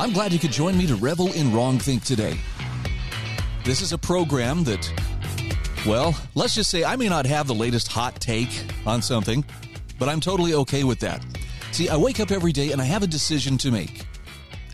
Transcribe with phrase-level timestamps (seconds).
[0.00, 2.38] I'm glad you could join me to revel in Wrong Think today.
[3.64, 4.88] This is a program that,
[5.84, 9.44] well, let's just say I may not have the latest hot take on something,
[9.98, 11.26] but I'm totally okay with that.
[11.72, 14.06] See, I wake up every day and I have a decision to make.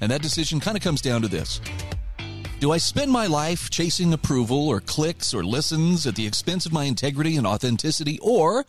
[0.02, 1.58] And that decision kind of comes down to this
[2.60, 6.72] Do I spend my life chasing approval or clicks or listens at the expense of
[6.74, 8.66] my integrity and authenticity, or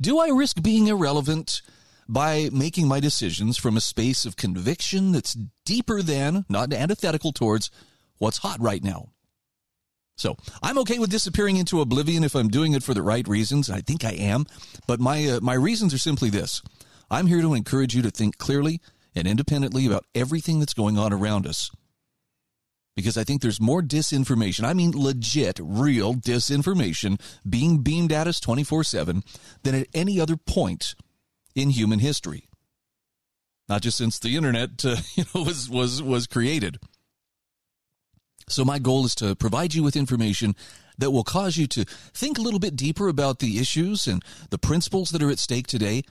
[0.00, 1.60] do I risk being irrelevant?
[2.08, 7.70] By making my decisions from a space of conviction that's deeper than, not antithetical towards,
[8.18, 9.10] what's hot right now.
[10.16, 13.70] So I'm okay with disappearing into oblivion if I'm doing it for the right reasons.
[13.70, 14.46] I think I am,
[14.86, 16.60] but my uh, my reasons are simply this:
[17.08, 18.80] I'm here to encourage you to think clearly
[19.14, 21.70] and independently about everything that's going on around us.
[22.96, 28.40] Because I think there's more disinformation, I mean legit, real disinformation, being beamed at us
[28.40, 29.22] 24 7
[29.62, 30.96] than at any other point
[31.58, 32.48] in human history.
[33.68, 36.78] Not just since the internet uh, you know, was, was, was created.
[38.48, 40.56] So, my goal is to provide you with information
[40.96, 44.58] that will cause you to think a little bit deeper about the issues and the
[44.58, 46.02] principles that are at stake today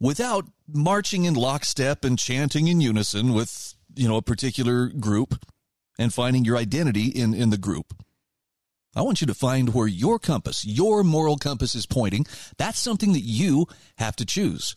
[0.00, 5.44] without marching in lockstep and chanting in unison with you know a particular group
[5.98, 7.92] and finding your identity in in the group
[8.94, 12.26] I want you to find where your compass, your moral compass is pointing.
[12.56, 13.66] That's something that you
[13.98, 14.74] have to choose.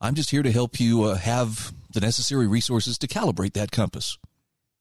[0.00, 4.18] I'm just here to help you uh, have the necessary resources to calibrate that compass.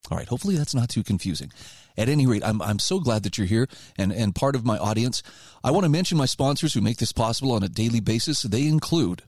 [0.10, 1.52] All right, hopefully that's not too confusing.
[1.98, 4.78] At any rate, I'm, I'm so glad that you're here and, and part of my
[4.78, 5.22] audience.
[5.64, 8.42] I want to mention my sponsors who make this possible on a daily basis.
[8.44, 9.24] They include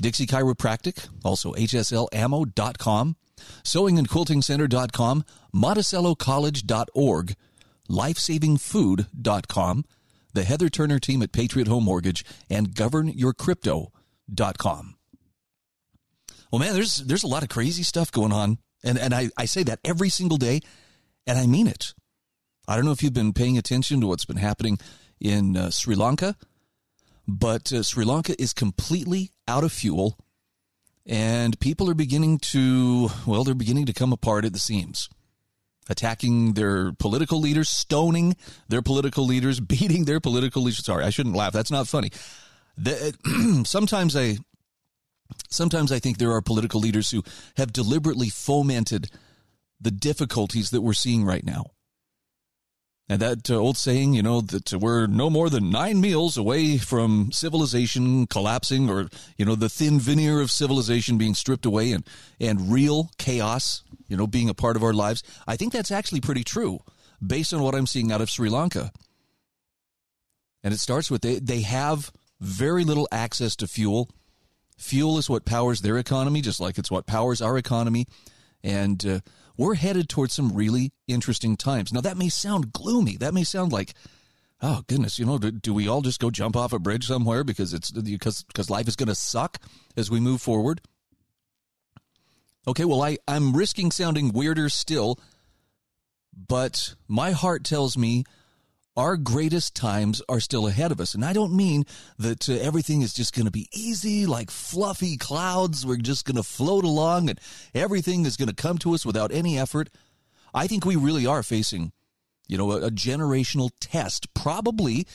[0.00, 3.16] Dixie Chiropractic, also HSLAmmo.com,
[3.64, 5.24] sewingandquiltingcenter.com,
[5.54, 7.34] MonticelloCollege.org,
[7.94, 9.84] lifesavingfood.com,
[10.32, 14.96] the Heather Turner team at Patriot Home Mortgage, and governyourcrypto.com.
[16.50, 18.58] Well, man, there's there's a lot of crazy stuff going on.
[18.84, 20.60] And and I, I say that every single day,
[21.26, 21.94] and I mean it.
[22.68, 24.78] I don't know if you've been paying attention to what's been happening
[25.20, 26.36] in uh, Sri Lanka,
[27.26, 30.18] but uh, Sri Lanka is completely out of fuel,
[31.06, 35.08] and people are beginning to, well, they're beginning to come apart at the seams
[35.88, 38.36] attacking their political leaders, stoning
[38.68, 40.84] their political leaders, beating their political leaders.
[40.84, 41.52] Sorry, I shouldn't laugh.
[41.52, 42.10] That's not funny.
[42.76, 44.38] The, sometimes I
[45.48, 47.22] sometimes I think there are political leaders who
[47.56, 49.10] have deliberately fomented
[49.80, 51.66] the difficulties that we're seeing right now.
[53.06, 56.78] And that uh, old saying, you know, that we're no more than nine meals away
[56.78, 62.04] from civilization collapsing or, you know, the thin veneer of civilization being stripped away and,
[62.40, 65.22] and real chaos, you know, being a part of our lives.
[65.46, 66.80] I think that's actually pretty true
[67.24, 68.90] based on what I'm seeing out of Sri Lanka.
[70.62, 72.10] And it starts with they, they have
[72.40, 74.08] very little access to fuel.
[74.78, 78.06] Fuel is what powers their economy, just like it's what powers our economy.
[78.62, 79.20] And, uh,
[79.56, 81.92] we're headed towards some really interesting times.
[81.92, 83.16] Now, that may sound gloomy.
[83.16, 83.94] That may sound like,
[84.60, 87.44] oh goodness, you know, do, do we all just go jump off a bridge somewhere
[87.44, 89.58] because it's because because life is going to suck
[89.96, 90.80] as we move forward?
[92.66, 95.18] Okay, well, I I'm risking sounding weirder still,
[96.36, 98.24] but my heart tells me
[98.96, 101.14] our greatest times are still ahead of us.
[101.14, 101.84] And I don't mean
[102.18, 105.84] that uh, everything is just going to be easy, like fluffy clouds.
[105.84, 107.40] We're just going to float along and
[107.74, 109.90] everything is going to come to us without any effort.
[110.52, 111.92] I think we really are facing,
[112.46, 115.06] you know, a, a generational test, probably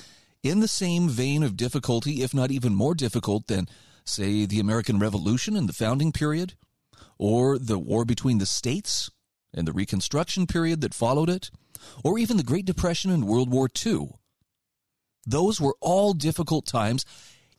[0.44, 3.68] in the same vein of difficulty, if not even more difficult than,
[4.04, 6.56] say, the American Revolution and the founding period,
[7.18, 9.10] or the war between the states
[9.54, 11.50] and the Reconstruction period that followed it
[12.04, 14.10] or even the Great Depression and World War II.
[15.26, 17.06] Those were all difficult times.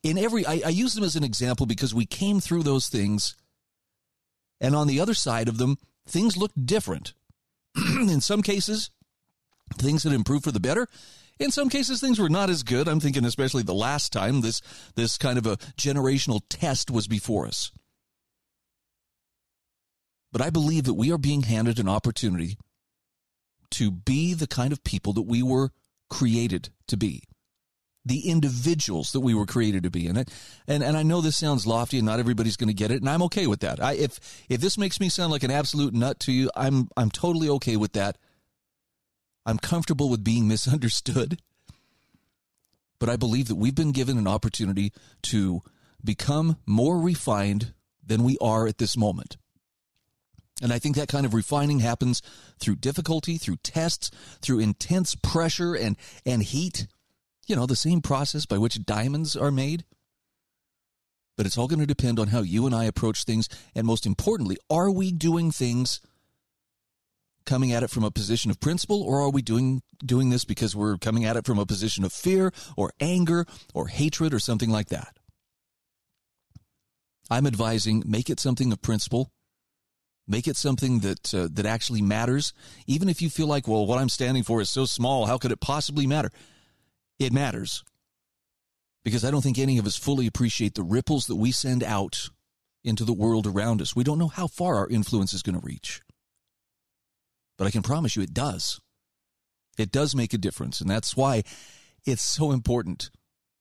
[0.02, 3.36] In every, I, I use them as an example because we came through those things,
[4.60, 5.76] and on the other side of them,
[6.06, 7.12] things looked different.
[7.76, 8.90] in some cases,
[9.76, 10.88] things had improved for the better.
[11.38, 12.88] In some cases, things were not as good.
[12.88, 14.60] I'm thinking, especially the last time this
[14.94, 17.70] this kind of a generational test was before us.
[20.32, 22.58] But I believe that we are being handed an opportunity
[23.72, 25.70] to be the kind of people that we were
[26.08, 27.22] created to be.
[28.04, 30.30] the individuals that we were created to be in it.
[30.66, 33.08] And and I know this sounds lofty and not everybody's going to get it, and
[33.10, 33.82] I'm okay with that.
[33.82, 34.18] I, if
[34.48, 37.76] if this makes me sound like an absolute nut to you, I'm I'm totally okay
[37.76, 38.16] with that.
[39.46, 41.40] I'm comfortable with being misunderstood.
[42.98, 45.62] But I believe that we've been given an opportunity to
[46.04, 47.72] become more refined
[48.06, 49.36] than we are at this moment.
[50.60, 52.20] And I think that kind of refining happens
[52.58, 54.10] through difficulty, through tests,
[54.42, 55.96] through intense pressure and,
[56.26, 56.86] and heat
[57.50, 59.84] you know, the same process by which diamonds are made.
[61.36, 63.48] But it's all going to depend on how you and I approach things.
[63.74, 66.00] And most importantly, are we doing things
[67.44, 70.76] coming at it from a position of principle or are we doing doing this because
[70.76, 74.68] we're coming at it from a position of fear or anger or hatred or something
[74.68, 75.16] like that
[77.30, 79.32] i'm advising make it something of principle
[80.30, 82.52] make it something that uh, that actually matters
[82.86, 85.52] even if you feel like well what i'm standing for is so small how could
[85.52, 86.30] it possibly matter
[87.18, 87.84] it matters
[89.04, 92.28] because I don't think any of us fully appreciate the ripples that we send out
[92.84, 93.96] into the world around us.
[93.96, 96.00] We don't know how far our influence is going to reach.
[97.58, 98.80] But I can promise you it does.
[99.78, 100.80] It does make a difference.
[100.80, 101.42] And that's why
[102.04, 103.10] it's so important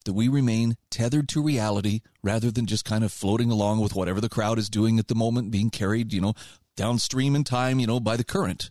[0.06, 4.22] that we remain tethered to reality rather than just kind of floating along with whatever
[4.22, 6.34] the crowd is doing at the moment, being carried, you know,
[6.76, 8.70] downstream in time, you know, by the current.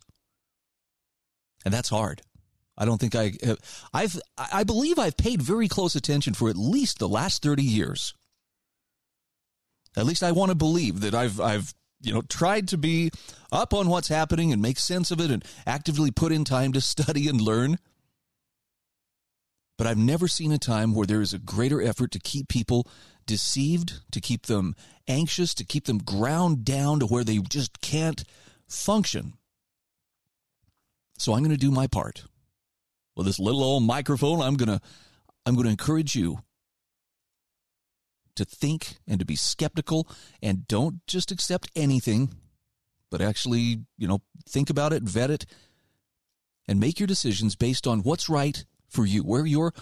[1.64, 2.22] And that's hard.
[2.78, 3.56] I don't think I uh,
[3.92, 8.14] I've I believe I've paid very close attention for at least the last 30 years.
[9.96, 13.10] At least I want to believe that I've I've you know tried to be
[13.50, 16.80] up on what's happening and make sense of it and actively put in time to
[16.80, 17.78] study and learn.
[19.78, 22.86] But I've never seen a time where there is a greater effort to keep people
[23.26, 24.75] deceived, to keep them
[25.06, 28.25] anxious, to keep them ground down to where they just can't
[28.69, 29.34] function.
[31.16, 32.25] So I'm going to do my part
[33.19, 34.80] with this little old microphone, I'm going to
[35.44, 36.38] I'm going to encourage you
[38.36, 40.08] to think and to be skeptical
[40.40, 42.32] and don't just accept anything,
[43.10, 45.46] but actually, you know, think about it, vet it,
[46.69, 49.73] and make your decisions based on what's right for you, where your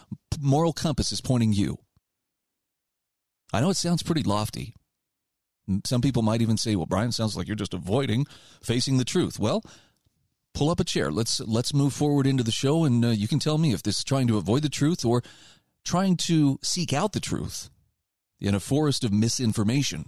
[0.40, 1.78] moral compass is pointing you.
[3.52, 4.74] I know it sounds pretty lofty.
[5.84, 8.26] Some people might even say, well, Bryan, sounds like you're just avoiding
[8.62, 9.38] facing the truth.
[9.38, 9.62] Well,
[10.54, 11.10] pull up a chair.
[11.10, 13.98] Let's let's move forward into the show, and uh, you can tell me if this
[13.98, 15.22] is trying to avoid the truth or
[15.84, 17.70] trying to seek out the truth
[18.40, 20.06] in a forest of misinformation.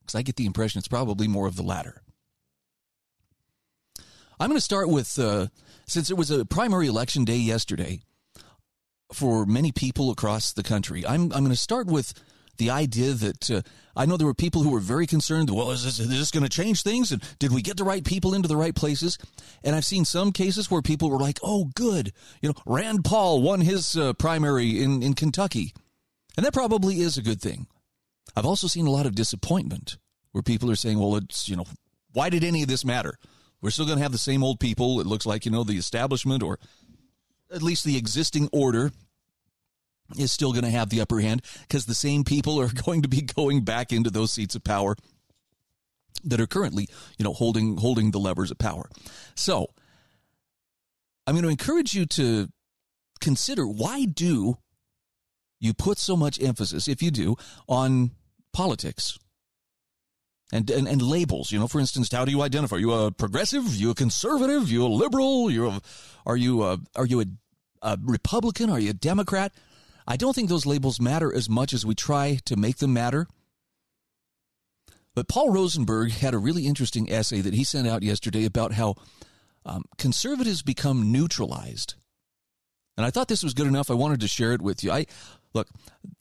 [0.00, 2.02] Because I get the impression it's probably more of the latter.
[4.40, 5.48] I'm going to start with uh,
[5.88, 8.00] since it was a primary election day yesterday
[9.12, 11.04] for many people across the country.
[11.06, 12.12] I'm I'm going to start with
[12.58, 13.62] the idea that uh,
[13.96, 15.48] I know there were people who were very concerned.
[15.48, 17.10] Well, is this, is this going to change things?
[17.12, 19.16] And did we get the right people into the right places?
[19.64, 22.12] And I've seen some cases where people were like, "Oh, good,
[22.42, 25.72] you know, Rand Paul won his uh, primary in in Kentucky,"
[26.36, 27.66] and that probably is a good thing.
[28.36, 29.96] I've also seen a lot of disappointment
[30.32, 31.66] where people are saying, "Well, it's you know,
[32.12, 33.18] why did any of this matter?
[33.60, 35.00] We're still going to have the same old people.
[35.00, 36.58] It looks like you know the establishment or."
[37.50, 38.92] At least the existing order
[40.18, 43.08] is still going to have the upper hand because the same people are going to
[43.08, 44.96] be going back into those seats of power
[46.24, 48.88] that are currently, you know, holding holding the levers of power.
[49.34, 49.68] So,
[51.26, 52.48] I'm going to encourage you to
[53.20, 54.58] consider why do
[55.60, 58.12] you put so much emphasis, if you do, on
[58.52, 59.18] politics
[60.52, 61.52] and, and, and labels.
[61.52, 62.76] You know, for instance, how do you identify?
[62.76, 63.74] Are you a progressive?
[63.74, 64.70] You a conservative?
[64.70, 65.50] You a liberal?
[65.50, 65.80] You're a,
[66.26, 67.26] are you a, are you a,
[67.82, 68.70] a Republican?
[68.70, 69.52] Are you a Democrat?
[70.06, 73.26] I don't think those labels matter as much as we try to make them matter.
[75.14, 78.94] But Paul Rosenberg had a really interesting essay that he sent out yesterday about how
[79.66, 81.94] um, conservatives become neutralized.
[82.96, 83.90] And I thought this was good enough.
[83.90, 84.90] I wanted to share it with you.
[84.90, 85.06] I
[85.58, 85.68] look,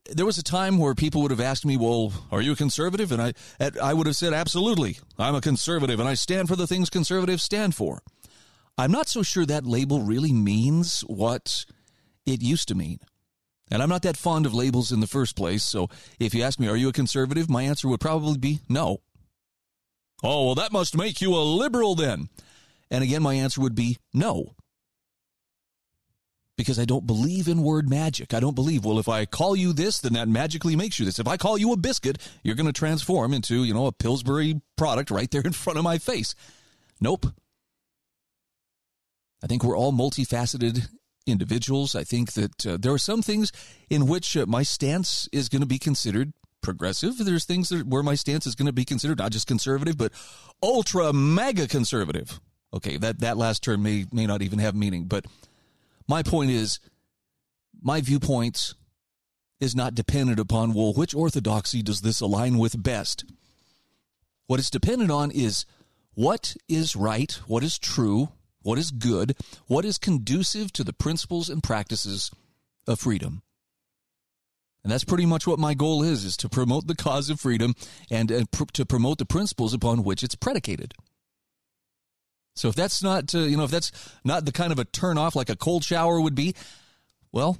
[0.09, 3.11] there was a time where people would have asked me, "Well, are you a conservative?"
[3.11, 3.33] And I
[3.81, 4.99] I would have said, "Absolutely.
[5.17, 8.01] I'm a conservative and I stand for the things conservatives stand for."
[8.77, 11.65] I'm not so sure that label really means what
[12.25, 12.99] it used to mean.
[13.71, 15.89] And I'm not that fond of labels in the first place, so
[16.19, 17.49] if you ask me, are you a conservative?
[17.49, 19.01] My answer would probably be no.
[20.23, 22.29] Oh, well, that must make you a liberal then.
[22.89, 24.55] And again, my answer would be no.
[26.57, 28.33] Because I don't believe in word magic.
[28.33, 31.19] I don't believe, well, if I call you this, then that magically makes you this.
[31.19, 34.59] If I call you a biscuit, you're going to transform into, you know, a Pillsbury
[34.75, 36.33] product right there in front of my face.
[36.99, 37.27] Nope.
[39.43, 40.87] I think we're all multifaceted
[41.27, 41.95] individuals.
[41.95, 43.51] I think that uh, there are some things
[43.89, 47.17] in which uh, my stance is going to be considered progressive.
[47.19, 50.11] There's things that, where my stance is going to be considered not just conservative, but
[50.63, 52.39] ultra mega conservative.
[52.73, 55.25] Okay, that, that last term may, may not even have meaning, but
[56.07, 56.79] my point is
[57.81, 58.75] my viewpoints
[59.59, 63.25] is not dependent upon, well, which orthodoxy does this align with best?
[64.45, 65.65] What it's dependent on is
[66.13, 68.29] what is right, what is true,
[68.61, 69.35] what is good,
[69.67, 72.31] what is conducive to the principles and practices
[72.87, 73.41] of freedom.
[74.83, 77.75] And that's pretty much what my goal is, is to promote the cause of freedom
[78.09, 80.93] and, and pr- to promote the principles upon which it's predicated.
[82.57, 83.91] So if that's not, uh, you know, if that's
[84.23, 86.55] not the kind of a turn off like a cold shower would be,
[87.31, 87.57] well,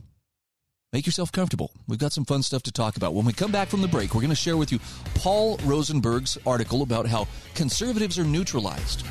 [0.91, 1.71] make yourself comfortable.
[1.87, 3.13] We've got some fun stuff to talk about.
[3.13, 4.79] When we come back from the break, we're going to share with you
[5.15, 9.05] Paul Rosenberg's article about how conservatives are neutralized.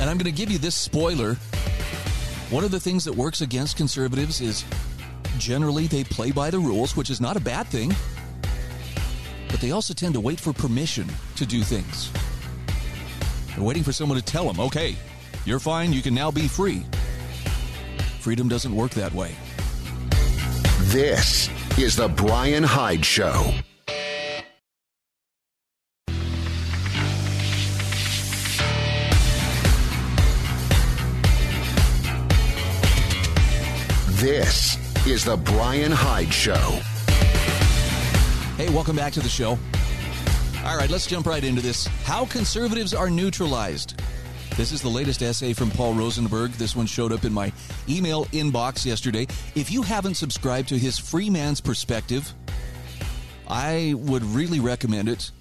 [0.00, 1.34] And I'm going to give you this spoiler.
[2.50, 4.64] One of the things that works against conservatives is
[5.38, 7.92] Generally, they play by the rules, which is not a bad thing,
[9.50, 12.10] but they also tend to wait for permission to do things.
[13.54, 14.96] They're waiting for someone to tell them, okay,
[15.44, 16.84] you're fine, you can now be free.
[18.18, 19.36] Freedom doesn't work that way.
[20.86, 23.54] This is The Bryan Hyde Show.
[34.16, 36.80] This is The Bryan Hyde Show.
[38.56, 39.58] Hey, welcome back to the show.
[40.64, 41.86] All right, let's jump right into this.
[42.04, 44.00] How conservatives are neutralized.
[44.56, 46.52] This is the latest essay from Paul Rosenberg.
[46.52, 47.52] This one showed up in my
[47.86, 49.26] email inbox yesterday.
[49.54, 52.32] If you haven't subscribed to his Free Man's Perspective,
[53.46, 55.32] I would really recommend it.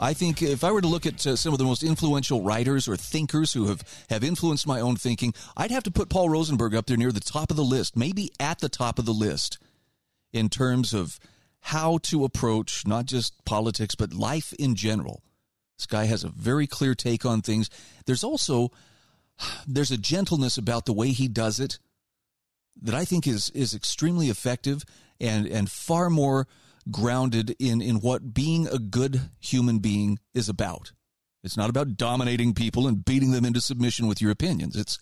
[0.00, 2.88] I think if I were to look at uh, some of the most influential writers
[2.88, 6.74] or thinkers who have, have influenced my own thinking, I'd have to put Paul Rosenberg
[6.74, 9.58] up there near the top of the list, maybe at the top of the list
[10.32, 11.20] in terms of
[11.64, 15.22] how to approach not just politics, but life in general.
[15.78, 17.70] This guy has a very clear take on things.
[18.04, 18.70] There's also
[19.66, 21.78] there's a gentleness about the way he does it
[22.82, 24.84] that I think is is extremely effective
[25.18, 26.46] and and far more
[26.90, 30.92] grounded in in what being a good human being is about.
[31.42, 34.76] It's not about dominating people and beating them into submission with your opinions.
[34.76, 34.98] It's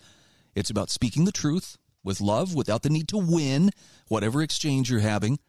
[0.54, 3.71] it's about speaking the truth with love without the need to win
[4.07, 5.40] whatever exchange you're having.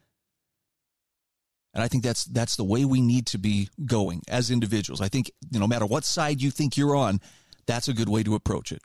[1.74, 5.02] And I think that's that's the way we need to be going as individuals.
[5.02, 7.20] I think you know, no matter what side you think you're on,
[7.66, 8.82] that's a good way to approach it.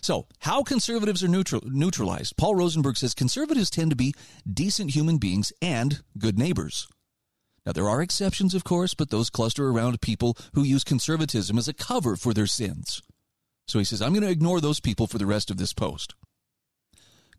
[0.00, 2.36] So, how conservatives are neutral, neutralized?
[2.36, 4.14] Paul Rosenberg says conservatives tend to be
[4.50, 6.86] decent human beings and good neighbors.
[7.64, 11.66] Now, there are exceptions, of course, but those cluster around people who use conservatism as
[11.66, 13.02] a cover for their sins.
[13.66, 16.14] So he says, I'm going to ignore those people for the rest of this post.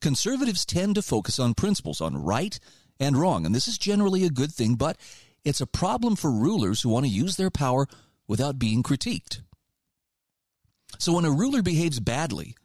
[0.02, 2.60] Conservatives tend to focus on principles, on right
[3.00, 4.98] and wrong, and this is generally a good thing, but
[5.44, 7.88] it's a problem for rulers who want to use their power
[8.28, 9.42] without being critiqued.
[11.00, 12.56] So when a ruler behaves badly,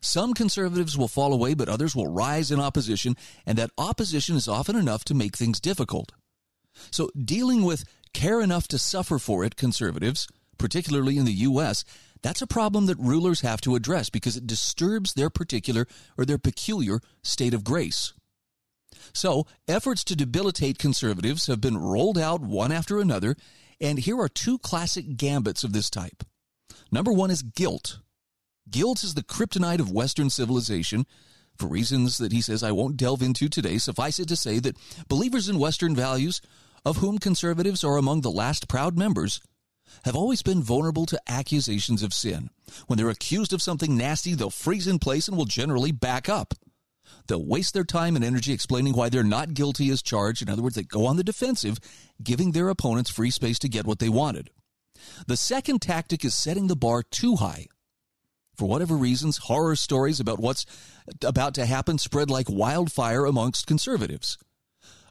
[0.00, 4.48] some conservatives will fall away, but others will rise in opposition, and that opposition is
[4.48, 6.12] often enough to make things difficult.
[6.90, 10.26] So dealing with care enough to suffer for it conservatives,
[10.58, 11.84] particularly in the U.S.,
[12.22, 15.86] that's a problem that rulers have to address because it disturbs their particular
[16.18, 18.12] or their peculiar state of grace.
[19.12, 23.36] So, efforts to debilitate conservatives have been rolled out one after another,
[23.80, 26.24] and here are two classic gambits of this type.
[26.92, 27.98] Number one is guilt.
[28.70, 31.06] Guilt is the kryptonite of Western civilization.
[31.56, 34.76] For reasons that he says I won't delve into today, suffice it to say that
[35.08, 36.40] believers in Western values,
[36.84, 39.40] of whom conservatives are among the last proud members,
[40.04, 42.50] have always been vulnerable to accusations of sin.
[42.86, 46.54] When they're accused of something nasty, they'll freeze in place and will generally back up.
[47.26, 50.42] They'll waste their time and energy explaining why they're not guilty as charged.
[50.42, 51.78] In other words, they go on the defensive,
[52.22, 54.50] giving their opponents free space to get what they wanted.
[55.26, 57.66] The second tactic is setting the bar too high.
[58.56, 60.66] For whatever reasons, horror stories about what's
[61.22, 64.36] about to happen spread like wildfire amongst conservatives.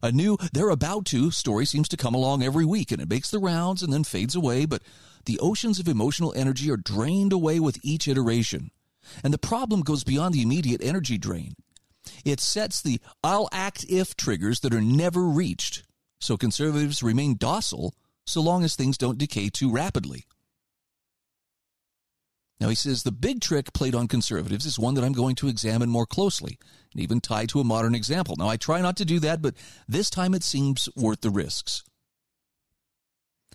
[0.01, 3.31] A new they're about to story seems to come along every week and it makes
[3.31, 4.83] the rounds and then fades away, but
[5.25, 8.71] the oceans of emotional energy are drained away with each iteration.
[9.23, 11.55] And the problem goes beyond the immediate energy drain.
[12.25, 15.83] It sets the I'll act if triggers that are never reached.
[16.19, 17.93] So conservatives remain docile
[18.25, 20.25] so long as things don't decay too rapidly.
[22.59, 25.47] Now, he says the big trick played on conservatives is one that I'm going to
[25.47, 26.59] examine more closely
[26.93, 28.35] and even tie to a modern example.
[28.37, 29.55] Now, I try not to do that, but
[29.87, 31.83] this time it seems worth the risks.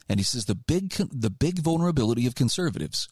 [0.08, 3.08] And he says the big, the big vulnerability of conservatives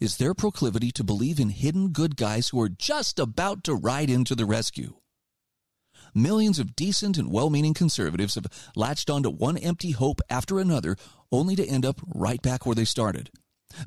[0.00, 4.10] is their proclivity to believe in hidden good guys who are just about to ride
[4.10, 4.94] into the rescue.
[6.14, 8.46] Millions of decent and well meaning conservatives have
[8.76, 10.96] latched onto one empty hope after another,
[11.30, 13.30] only to end up right back where they started.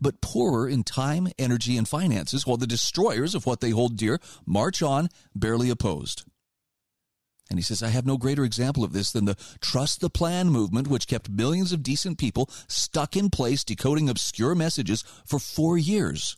[0.01, 4.19] But poorer in time, energy, and finances, while the destroyers of what they hold dear
[4.45, 6.23] march on, barely opposed.
[7.49, 10.49] And he says, I have no greater example of this than the trust the plan
[10.49, 15.77] movement, which kept millions of decent people stuck in place decoding obscure messages for four
[15.77, 16.37] years.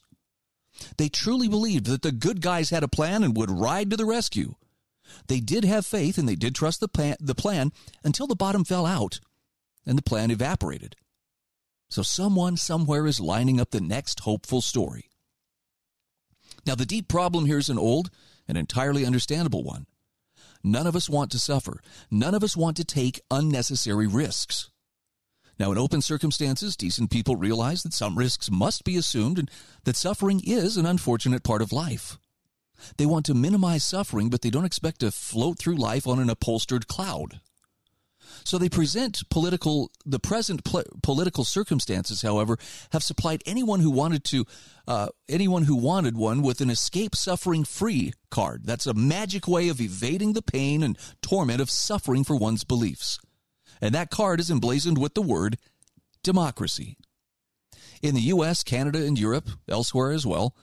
[0.97, 4.05] They truly believed that the good guys had a plan and would ride to the
[4.05, 4.55] rescue.
[5.27, 7.71] They did have faith and they did trust the plan, the plan
[8.03, 9.19] until the bottom fell out
[9.85, 10.95] and the plan evaporated.
[11.89, 15.09] So someone somewhere is lining up the next hopeful story.
[16.65, 18.09] Now, the deep problem here is an old
[18.47, 19.85] and entirely understandable one.
[20.67, 21.81] None of us want to suffer.
[22.11, 24.69] None of us want to take unnecessary risks.
[25.57, 29.49] Now, in open circumstances, decent people realize that some risks must be assumed and
[29.85, 32.19] that suffering is an unfortunate part of life.
[32.97, 36.29] They want to minimize suffering, but they don't expect to float through life on an
[36.29, 37.39] upholstered cloud.
[38.47, 42.57] So they present political, the present pl- political circumstances, however,
[42.93, 44.45] have supplied anyone who wanted to,
[44.87, 48.61] uh, anyone who wanted one with an escape suffering free card.
[48.63, 53.19] That's a magic way of evading the pain and torment of suffering for one's beliefs.
[53.81, 55.57] And that card is emblazoned with the word
[56.23, 56.95] democracy.
[58.01, 60.55] In the US, Canada, and Europe, elsewhere as well,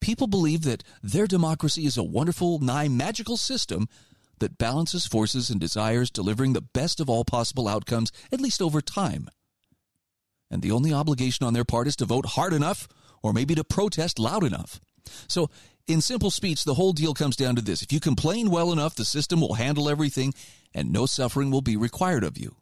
[0.00, 3.88] people believe that their democracy is a wonderful, nigh magical system
[4.42, 8.80] that balances forces and desires, delivering the best of all possible outcomes, at least over
[8.80, 9.28] time.
[10.50, 12.86] And the only obligation on their part is to vote hard enough
[13.22, 14.80] or maybe to protest loud enough.
[15.28, 15.48] So,
[15.86, 17.82] in simple speech, the whole deal comes down to this.
[17.82, 20.34] If you complain well enough, the system will handle everything
[20.74, 22.56] and no suffering will be required of you.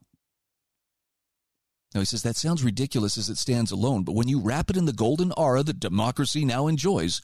[1.94, 4.76] Now, he says that sounds ridiculous as it stands alone, but when you wrap it
[4.76, 7.20] in the golden aura that democracy now enjoys,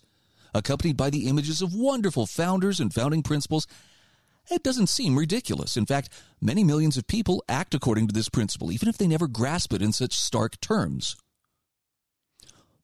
[0.52, 3.66] accompanied by the images of wonderful founders and founding principles,
[4.50, 5.76] it doesn't seem ridiculous.
[5.76, 6.08] In fact,
[6.40, 9.82] many millions of people act according to this principle, even if they never grasp it
[9.82, 11.16] in such stark terms.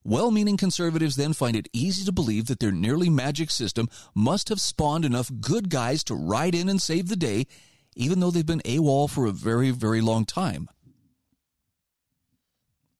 [0.04, 4.48] Well meaning conservatives then find it easy to believe that their nearly magic system must
[4.48, 7.46] have spawned enough good guys to ride in and save the day,
[7.94, 10.68] even though they've been AWOL for a very, very long time.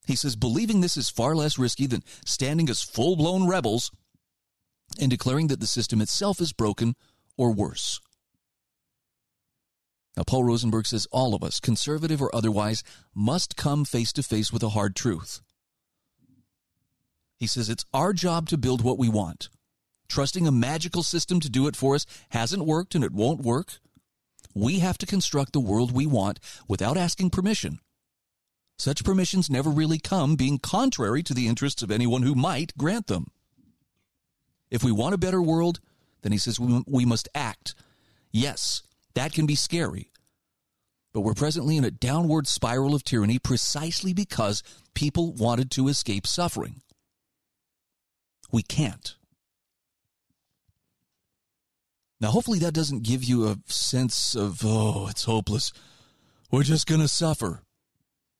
[0.05, 3.91] He says believing this is far less risky than standing as full blown rebels
[4.99, 6.95] and declaring that the system itself is broken
[7.37, 7.99] or worse.
[10.15, 12.83] Now, Paul Rosenberg says all of us, conservative or otherwise,
[13.15, 15.41] must come face to face with a hard truth.
[17.37, 19.49] He says it's our job to build what we want.
[20.07, 23.79] Trusting a magical system to do it for us hasn't worked and it won't work.
[24.53, 27.79] We have to construct the world we want without asking permission.
[28.77, 33.07] Such permissions never really come, being contrary to the interests of anyone who might grant
[33.07, 33.27] them.
[34.69, 35.79] If we want a better world,
[36.21, 37.75] then he says we, we must act.
[38.31, 38.83] Yes,
[39.15, 40.11] that can be scary.
[41.13, 44.63] But we're presently in a downward spiral of tyranny precisely because
[44.95, 46.81] people wanted to escape suffering.
[48.51, 49.15] We can't.
[52.19, 55.73] Now, hopefully, that doesn't give you a sense of, oh, it's hopeless.
[56.49, 57.63] We're just going to suffer.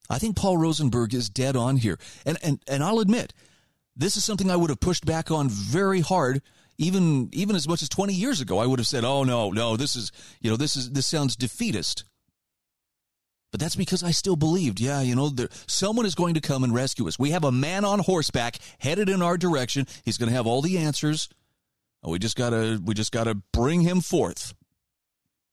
[0.10, 2.00] I think Paul Rosenberg is dead on here.
[2.26, 3.34] And, and, and I'll admit,
[3.96, 6.42] this is something I would have pushed back on very hard
[6.78, 9.78] even even as much as 20 years ago i would have said oh no no
[9.78, 12.06] this is you know this is this sounds defeatist.
[13.52, 14.80] But that's because i still believed.
[14.80, 17.20] Yeah you know there, someone is going to come and rescue us.
[17.20, 19.86] We have a man on horseback headed in our direction.
[20.04, 21.30] He's going to have all the answers.
[22.06, 24.54] We just gotta we just gotta bring him forth.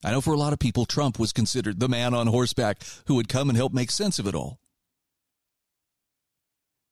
[0.02, 3.16] I know for a lot of people trump was considered the man on horseback who
[3.16, 4.58] would come and help make sense of it all.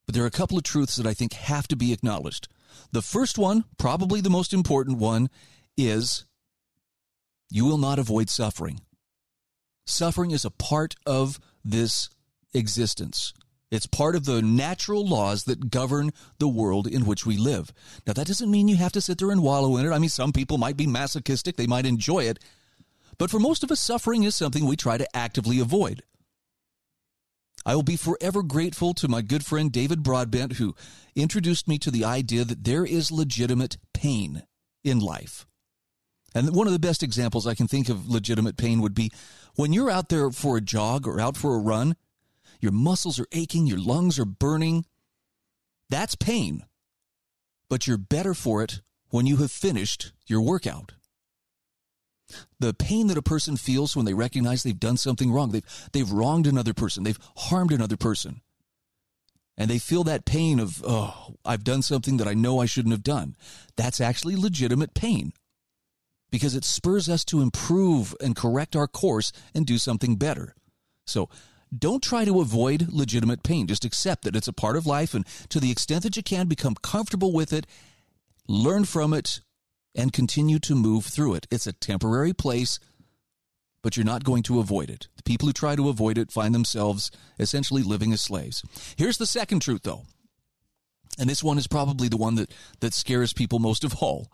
[0.07, 2.49] But there are a couple of truths that i think have to be acknowledged
[2.93, 5.29] the first one, probably the most important one,
[5.77, 6.25] is
[7.51, 8.81] you will not avoid suffering.
[9.87, 12.11] Suffering is a part of this
[12.55, 13.33] existence.
[13.71, 17.73] It's part of the natural laws that govern the world in which we live.
[18.07, 19.93] Now, that doesn't mean you have to sit there and wallow in it.
[19.93, 22.39] I mean, some people might be masochistic, they might enjoy it.
[23.19, 26.03] But for most of us, suffering is something we try to actively avoid.
[27.69, 30.75] I will be forever grateful to my good friend David Broadbent, who
[31.15, 34.45] introduced me to the idea that there is legitimate pain
[34.83, 35.47] in life.
[36.35, 39.11] And one of the best examples I can think of legitimate pain would be
[39.55, 41.97] when you're out there for a jog or out for a run,
[42.59, 44.87] your muscles are aching, your lungs are burning.
[45.91, 46.65] That's pain.
[47.69, 50.95] But you're better for it when you have finished your workout.
[52.61, 56.11] The pain that a person feels when they recognize they've done something wrong, they've, they've
[56.11, 58.41] wronged another person, they've harmed another person.
[59.57, 62.93] And they feel that pain of, oh, I've done something that I know I shouldn't
[62.93, 63.35] have done.
[63.77, 65.33] That's actually legitimate pain
[66.31, 70.55] because it spurs us to improve and correct our course and do something better.
[71.07, 71.29] So
[71.77, 73.67] don't try to avoid legitimate pain.
[73.67, 76.47] Just accept that it's a part of life and to the extent that you can,
[76.47, 77.67] become comfortable with it,
[78.47, 79.41] learn from it,
[79.95, 81.47] and continue to move through it.
[81.51, 82.79] It's a temporary place,
[83.83, 85.09] but you're not going to avoid it.
[85.17, 88.63] The people who try to avoid it find themselves essentially living as slaves.
[88.97, 90.03] Here's the second truth, though.
[91.19, 94.29] And this one is probably the one that, that scares people most of all.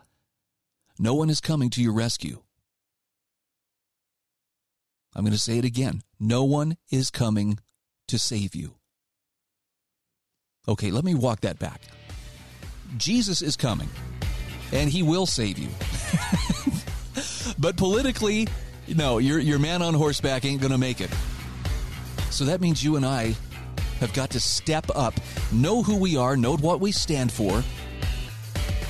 [0.98, 2.42] No one is coming to your rescue.
[5.14, 6.02] I'm going to say it again.
[6.18, 7.58] No one is coming
[8.08, 8.74] to save you.
[10.66, 11.82] Okay, let me walk that back.
[12.96, 13.88] Jesus is coming,
[14.74, 15.68] and he will save you.
[17.58, 18.48] but politically,
[18.94, 21.10] no, your, your man on horseback ain't going to make it.
[22.30, 23.34] So that means you and I
[24.00, 25.14] have got to step up,
[25.52, 27.62] know who we are, know what we stand for,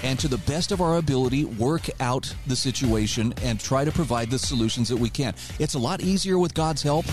[0.02, 4.30] and to the best of our ability, work out the situation and try to provide
[4.30, 5.34] the solutions that we can.
[5.58, 7.04] It's a lot easier with God's help.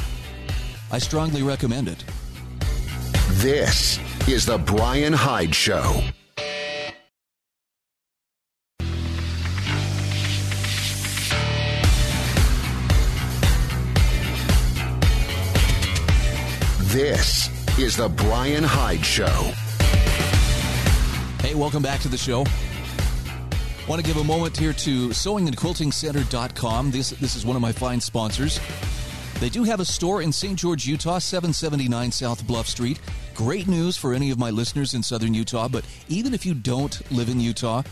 [0.92, 2.04] I strongly recommend it.
[3.36, 6.04] This is The Bryan Hyde Show.
[16.92, 17.48] This
[17.80, 19.54] is The Bryan Hyde Show.
[21.40, 22.40] Hey, welcome back to the show.
[23.88, 26.92] Want to give a moment here to sewingandquiltingcenter.com.
[26.92, 28.60] This, this is one of my fine sponsors.
[29.40, 30.60] They do have a store in St.
[30.60, 33.00] George, Utah, 779 South Bluff Street.
[33.36, 37.10] Great news for any of my listeners in southern Utah, but even if you don't
[37.10, 37.84] live in Utah,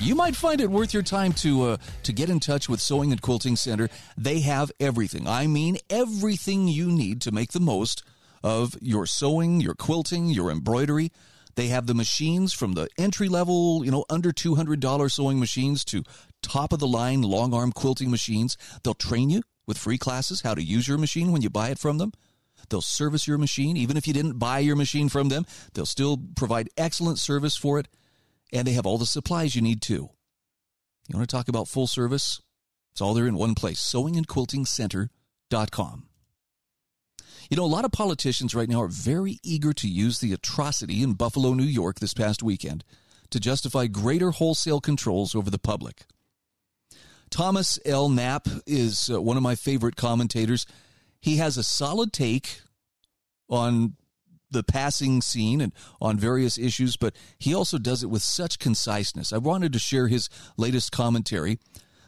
[0.00, 3.12] you might find it worth your time to uh, to get in touch with Sewing
[3.12, 3.90] and Quilting Center.
[4.16, 5.28] They have everything.
[5.28, 8.02] I mean everything you need to make the most
[8.44, 11.10] of your sewing, your quilting, your embroidery.
[11.56, 16.04] They have the machines from the entry level, you know, under $200 sewing machines to
[16.42, 18.58] top of the line long arm quilting machines.
[18.82, 21.78] They'll train you with free classes how to use your machine when you buy it
[21.78, 22.12] from them.
[22.68, 23.78] They'll service your machine.
[23.78, 27.78] Even if you didn't buy your machine from them, they'll still provide excellent service for
[27.78, 27.88] it.
[28.52, 30.10] And they have all the supplies you need too.
[31.08, 32.42] You want to talk about full service?
[32.92, 36.08] It's all there in one place sewingandquiltingcenter.com.
[37.50, 41.02] You know, a lot of politicians right now are very eager to use the atrocity
[41.02, 42.84] in Buffalo, New York this past weekend
[43.30, 46.06] to justify greater wholesale controls over the public.
[47.30, 48.08] Thomas L.
[48.08, 50.66] Knapp is uh, one of my favorite commentators.
[51.20, 52.60] He has a solid take
[53.48, 53.96] on
[54.50, 59.32] the passing scene and on various issues, but he also does it with such conciseness.
[59.32, 61.58] I wanted to share his latest commentary.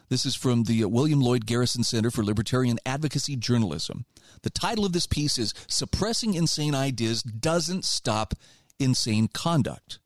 [0.09, 4.05] This is from the William Lloyd Garrison Center for Libertarian Advocacy Journalism.
[4.43, 8.33] The title of this piece is Suppressing Insane Ideas Doesn't Stop
[8.79, 9.99] Insane Conduct.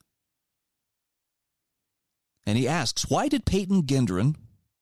[2.46, 4.36] And he asks, why did Peyton Gendron,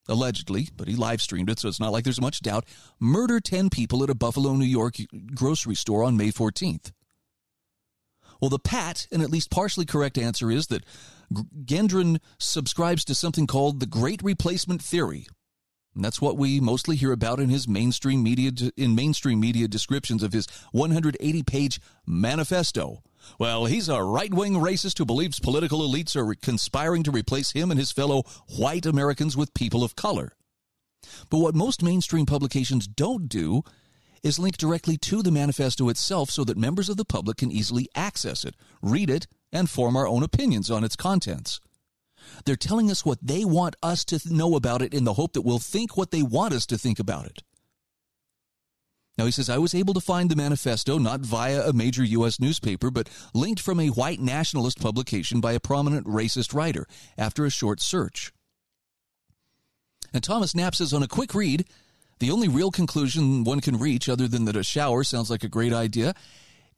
[0.07, 2.65] allegedly, but he live streamed it, so it's not like there's much doubt,
[2.99, 4.95] murder 10 people at a Buffalo, New York
[5.35, 6.93] grocery store on May 14th?
[8.39, 10.85] Well, the pat and at least partially correct answer is that
[11.31, 15.27] Gendron subscribes to something called the Great Replacement Theory,
[15.95, 20.23] and that's what we mostly hear about in his mainstream media in mainstream media descriptions
[20.23, 23.03] of his 180-page manifesto.
[23.37, 27.79] Well, he's a right-wing racist who believes political elites are conspiring to replace him and
[27.79, 28.23] his fellow
[28.57, 30.33] white Americans with people of color.
[31.29, 33.63] But what most mainstream publications don't do
[34.23, 37.87] is link directly to the manifesto itself so that members of the public can easily
[37.95, 41.59] access it, read it, and form our own opinions on its contents.
[42.45, 45.41] They're telling us what they want us to know about it in the hope that
[45.41, 47.43] we'll think what they want us to think about it.
[49.17, 52.39] Now, he says, I was able to find the manifesto not via a major U.S.
[52.39, 57.49] newspaper, but linked from a white nationalist publication by a prominent racist writer after a
[57.49, 58.31] short search.
[60.13, 61.65] And Thomas Knapp says, on a quick read,
[62.19, 65.49] the only real conclusion one can reach, other than that a shower sounds like a
[65.49, 66.13] great idea,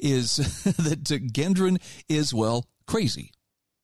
[0.02, 3.32] is that Gendron is, well, crazy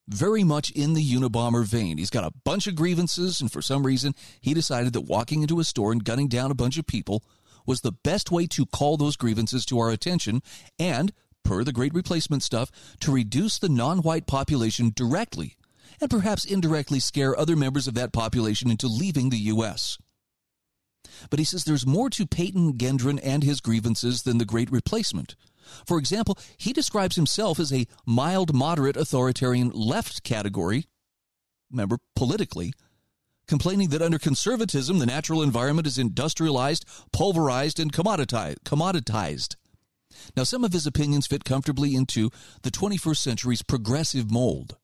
[0.08, 1.98] very much in the Unabomber vein.
[1.98, 5.60] He's got a bunch of grievances, and for some reason, he decided that walking into
[5.60, 7.24] a store and gunning down a bunch of people
[7.66, 10.42] was the best way to call those grievances to our attention
[10.80, 11.12] and,
[11.44, 15.58] per the great replacement stuff, to reduce the non white population directly
[16.00, 19.98] and perhaps indirectly scare other members of that population into leaving the U.S.
[21.30, 25.36] But he says there's more to Peyton Gendron and his grievances than the great replacement.
[25.86, 30.86] For example, he describes himself as a mild moderate authoritarian left category,
[31.72, 32.74] remember, politically,
[33.48, 39.56] complaining that under conservatism, the natural environment is industrialized, pulverized, and commoditized.
[40.36, 42.30] Now, some of his opinions fit comfortably into
[42.64, 44.78] the 21st century's progressive mold.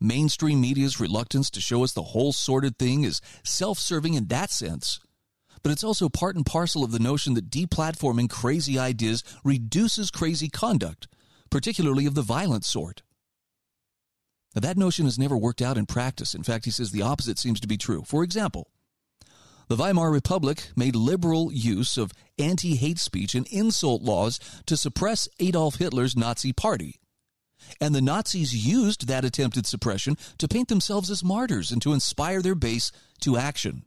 [0.00, 4.50] Mainstream media's reluctance to show us the whole sordid thing is self serving in that
[4.50, 5.00] sense
[5.62, 10.48] but it's also part and parcel of the notion that deplatforming crazy ideas reduces crazy
[10.48, 11.08] conduct,
[11.50, 13.02] particularly of the violent sort.
[14.54, 16.34] Now, that notion has never worked out in practice.
[16.34, 18.02] In fact, he says the opposite seems to be true.
[18.06, 18.68] For example,
[19.68, 25.28] The Weimar Republic made liberal use of anti hate speech and insult laws to suppress
[25.38, 26.98] Adolf Hitler's Nazi party.
[27.80, 32.40] And the Nazis used that attempted suppression to paint themselves as martyrs and to inspire
[32.40, 32.90] their base
[33.20, 33.84] to action.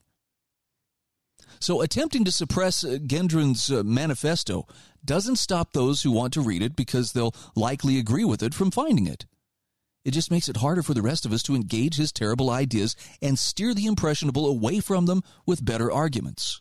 [1.62, 4.66] So, attempting to suppress uh, Gendron's uh, manifesto
[5.06, 8.72] doesn't stop those who want to read it because they'll likely agree with it from
[8.72, 9.28] finding it.
[10.04, 12.96] It just makes it harder for the rest of us to engage his terrible ideas
[13.22, 16.60] and steer the impressionable away from them with better arguments.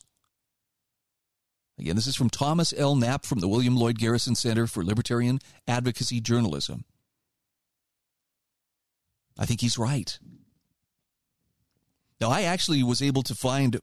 [1.79, 2.95] Again, this is from Thomas L.
[2.95, 6.85] Knapp from the William Lloyd Garrison Center for Libertarian Advocacy Journalism.
[9.39, 10.19] I think he's right.
[12.21, 13.81] Now, I actually was able to find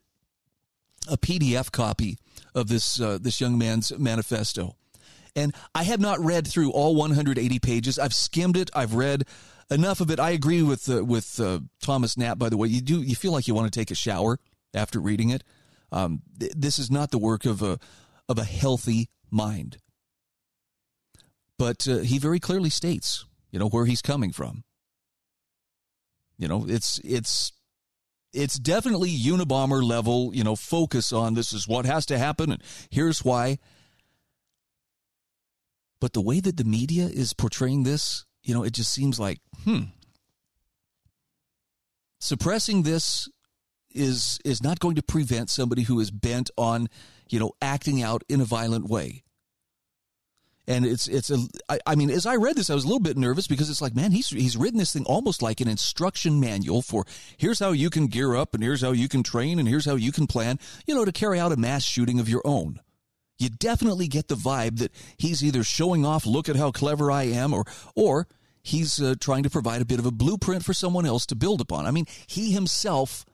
[1.09, 2.17] a PDF copy
[2.53, 4.75] of this uh, this young man's manifesto.
[5.35, 7.99] And I have not read through all 180 pages.
[7.99, 8.71] I've skimmed it.
[8.73, 9.25] I've read
[9.69, 10.19] enough of it.
[10.19, 12.39] I agree with uh, with uh, Thomas Knapp.
[12.39, 14.39] By the way, you do you feel like you want to take a shower
[14.73, 15.43] after reading it.
[15.91, 17.79] Um, th- this is not the work of a
[18.27, 19.77] of a healthy mind.
[21.57, 24.63] But uh, he very clearly states, you know, where he's coming from.
[26.37, 27.51] You know, it's it's
[28.33, 32.61] it's definitely Unabomber level, you know, focus on this is what has to happen and
[32.89, 33.57] here's why.
[35.99, 39.39] But the way that the media is portraying this, you know, it just seems like,
[39.63, 39.83] hmm.
[42.19, 43.29] Suppressing this
[43.93, 46.87] is is not going to prevent somebody who is bent on,
[47.29, 49.23] you know, acting out in a violent way.
[50.67, 51.37] And it's it's a
[51.69, 53.81] I, I mean, as I read this, I was a little bit nervous because it's
[53.81, 57.05] like, man, he's he's written this thing almost like an instruction manual for
[57.37, 59.95] here's how you can gear up and here's how you can train and here's how
[59.95, 62.81] you can plan, you know, to carry out a mass shooting of your own
[63.39, 67.23] you definitely get the vibe that he's either showing off, look at how clever I
[67.23, 68.27] am, or, or
[68.63, 71.61] he's uh, trying to provide a bit of a blueprint for someone else to build
[71.61, 71.85] upon.
[71.85, 73.25] I mean, he himself,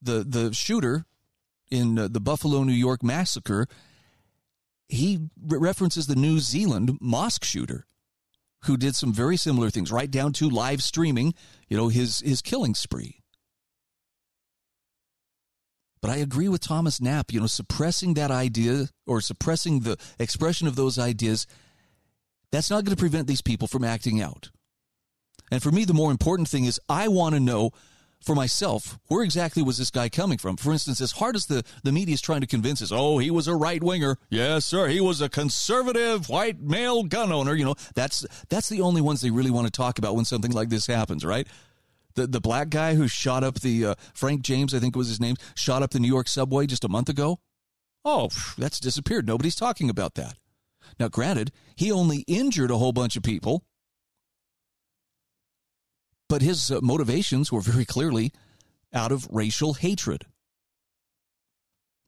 [0.00, 1.04] the, the shooter
[1.70, 3.66] in uh, the Buffalo, New York massacre,
[4.88, 7.86] he re- references the New Zealand mosque shooter
[8.64, 11.34] who did some very similar things, right down to live streaming,
[11.68, 13.20] you know, his, his killing spree.
[16.00, 20.66] But I agree with Thomas Knapp, you know, suppressing that idea or suppressing the expression
[20.66, 21.46] of those ideas,
[22.50, 24.50] that's not going to prevent these people from acting out.
[25.50, 27.70] And for me, the more important thing is I want to know
[28.20, 30.56] for myself, where exactly was this guy coming from?
[30.56, 33.30] For instance, as hard as the, the media is trying to convince us, oh, he
[33.30, 34.16] was a right winger.
[34.28, 34.88] Yes, sir.
[34.88, 37.54] He was a conservative white male gun owner.
[37.54, 40.52] You know, that's, that's the only ones they really want to talk about when something
[40.52, 41.46] like this happens, right?
[42.18, 45.20] the the black guy who shot up the uh, Frank James, I think was his
[45.20, 47.38] name, shot up the New York subway just a month ago.
[48.04, 49.26] Oh, that's disappeared.
[49.26, 50.34] Nobody's talking about that.
[50.98, 53.64] Now, granted, he only injured a whole bunch of people,
[56.28, 58.32] but his uh, motivations were very clearly
[58.92, 60.24] out of racial hatred.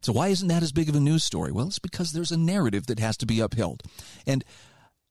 [0.02, 1.52] So why isn't that as big of a news story?
[1.52, 3.82] Well, it's because there's a narrative that has to be upheld.
[4.26, 4.44] And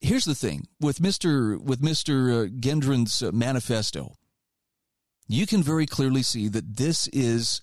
[0.02, 1.62] here's the thing with Mr.
[1.62, 2.46] with Mr.
[2.46, 4.16] Uh, Gendron's uh, manifesto
[5.30, 7.62] you can very clearly see that this is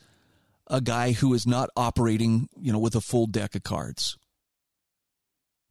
[0.69, 4.17] a guy who is not operating, you know, with a full deck of cards.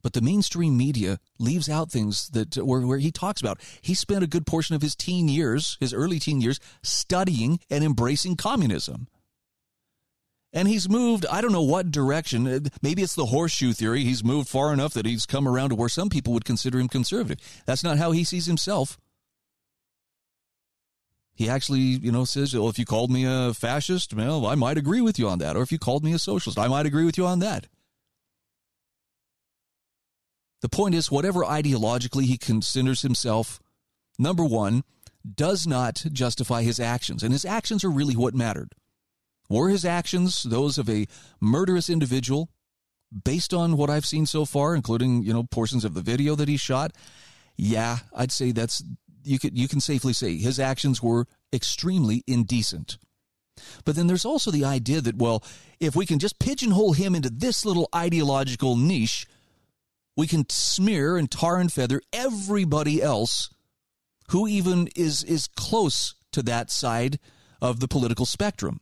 [0.05, 3.59] But the mainstream media leaves out things that where, where he talks about.
[3.81, 7.83] He spent a good portion of his teen years, his early teen years, studying and
[7.83, 9.07] embracing communism.
[10.53, 12.45] And he's moved, I don't know what direction.
[12.45, 14.03] Uh, maybe it's the horseshoe theory.
[14.03, 16.87] He's moved far enough that he's come around to where some people would consider him
[16.87, 17.39] conservative.
[17.65, 18.99] That's not how he sees himself.
[21.33, 24.77] He actually, you know, says, well, if you called me a fascist, well, I might
[24.77, 25.57] agree with you on that.
[25.57, 27.65] Or if you called me a socialist, I might agree with you on that.
[30.61, 33.59] The point is, whatever ideologically he considers himself,
[34.17, 34.83] number one,
[35.33, 37.23] does not justify his actions.
[37.23, 38.73] And his actions are really what mattered.
[39.49, 41.07] Were his actions those of a
[41.39, 42.49] murderous individual,
[43.23, 46.47] based on what I've seen so far, including, you know, portions of the video that
[46.47, 46.91] he shot?
[47.55, 48.83] Yeah, I'd say that's
[49.23, 52.97] you can you can safely say his actions were extremely indecent.
[53.85, 55.43] But then there's also the idea that well,
[55.79, 59.25] if we can just pigeonhole him into this little ideological niche,
[60.15, 63.49] we can smear and tar and feather everybody else
[64.29, 67.19] who even is is close to that side
[67.61, 68.79] of the political spectrum.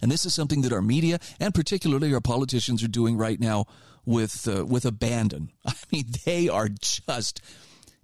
[0.00, 3.66] And this is something that our media and particularly our politicians are doing right now
[4.04, 5.50] with uh, with abandon.
[5.66, 7.40] I mean, they are just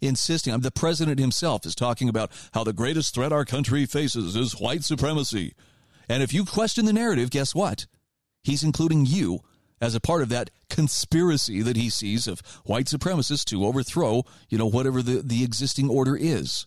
[0.01, 0.59] insisting.
[0.61, 4.85] the president himself is talking about how the greatest threat our country faces is white
[4.85, 5.55] supremacy.
[6.09, 7.87] And if you question the narrative, guess what?
[8.44, 9.40] He's including you
[9.81, 14.59] as a part of that conspiracy that he sees of white supremacists to overthrow, you
[14.59, 16.67] know, whatever the, the existing order is.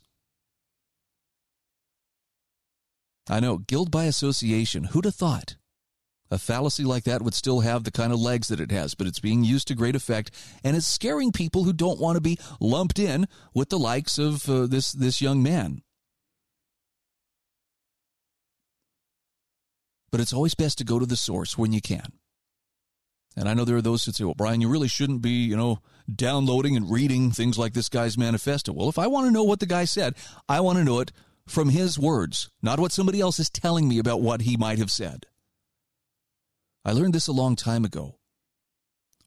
[3.30, 4.86] I know, guilt by association.
[4.86, 5.56] Who'd have thought?
[6.32, 9.06] A fallacy like that would still have the kind of legs that it has, but
[9.06, 10.32] it's being used to great effect,
[10.64, 14.50] and it's scaring people who don't want to be lumped in with the likes of
[14.50, 15.82] uh, this this young man.
[20.10, 22.14] But it's always best to go to the source when you can.
[23.36, 25.56] And I know there are those that say, well, Bryan, you really shouldn't be, you
[25.56, 25.80] know,
[26.14, 28.74] downloading and reading things like this guy's manifesto.
[28.74, 30.16] Well, if I want to know what the guy said,
[30.50, 31.12] I want to know it
[31.48, 34.92] from his words, not what somebody else is telling me about what he might have
[34.92, 35.26] said.
[36.84, 38.18] I learned this a long time ago.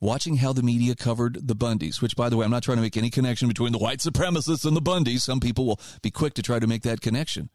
[0.00, 2.82] Watching how the media covered the Bundys, which, by the way, I'm not trying to
[2.82, 5.20] make any connection between the white supremacists and the Bundys.
[5.20, 7.48] Some people will be quick to try to make that connection.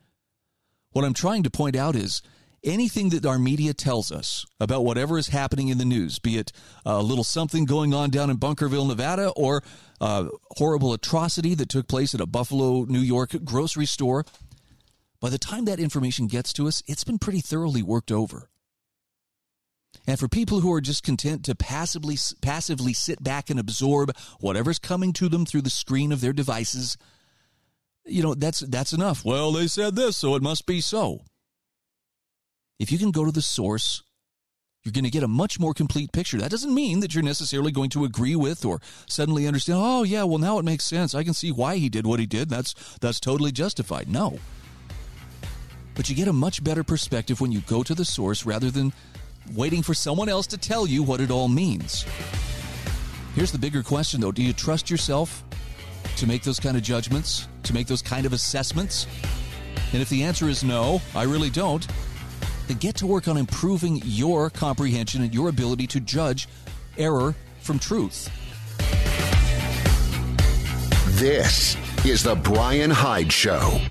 [0.92, 2.24] What I'm trying to point out is
[2.64, 6.52] anything that our media tells us about whatever is happening in the news, be it
[6.86, 9.64] a little something going on down in Bunkerville, Nevada, or
[10.02, 14.26] a horrible atrocity that took place at a Buffalo, New York grocery store,
[15.20, 18.50] by the time that information gets to us, it's been pretty thoroughly worked over.
[20.08, 24.80] And for people who are just content to passively passively sit back and absorb whatever's
[24.80, 26.98] coming to them through the screen of their devices,
[28.06, 29.26] you know, that's that's enough.
[29.26, 31.22] Well, they said this, so it must be so.
[32.80, 34.04] If you can go to the source,
[34.84, 36.38] you're going to get a much more complete picture.
[36.38, 40.24] That doesn't mean that you're necessarily going to agree with or suddenly understand, "Oh, yeah,
[40.24, 41.14] well now it makes sense.
[41.14, 42.50] I can see why he did what he did.
[42.50, 44.40] That's that's totally justified." No.
[45.94, 48.94] But you get a much better perspective when you go to the source rather than
[49.54, 52.06] waiting for someone else to tell you what it all means.
[53.36, 55.44] Here's the bigger question though, do you trust yourself
[56.16, 59.08] to make those kind of judgments, to make those kind of assessments?
[59.92, 61.86] And if the answer is no, I really don't,
[62.70, 66.48] then get to work on improving your comprehension and your ability to judge
[66.98, 68.30] error from truth.
[71.18, 73.82] This is The Bryan Hyde Show.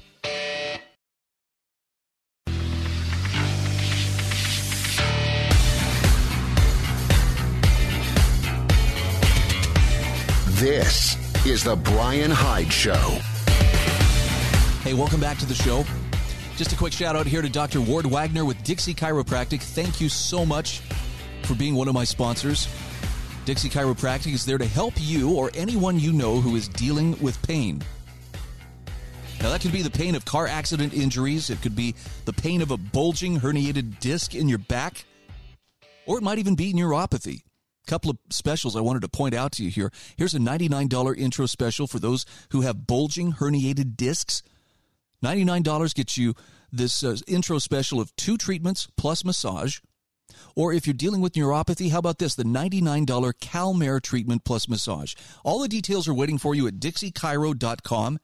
[10.53, 13.19] This is The Bryan Hyde Show.
[14.83, 15.85] Hey, welcome back to the show.
[16.59, 17.81] Just a quick shout out here to Dr.
[17.81, 19.63] Ward Wagner with Dixie Chiropractic.
[19.63, 20.81] Thank you so much
[21.45, 22.67] for being one of my sponsors.
[23.45, 27.41] Dixie Chiropractic is there to help you or anyone you know who is dealing with
[27.43, 27.81] pain.
[29.41, 31.95] Now, that could be the pain of car accident injuries, it could be
[32.25, 35.05] the pain of a bulging herniated disc in your back,
[36.07, 37.43] or it might even be neuropathy
[37.87, 39.93] A couple of specials I wanted to point out to you here.
[40.17, 44.43] Here's a $99 intro special for those who have bulging herniated discs.
[45.25, 46.35] $99 gets you
[46.71, 49.79] this uh, intro special of two treatments plus massage.
[50.55, 52.35] Or if you're dealing with neuropathy, how about this?
[52.35, 55.15] The $99 CalMare treatment plus massage.
[55.45, 58.19] All the details are waiting for you at DixieChiro.com.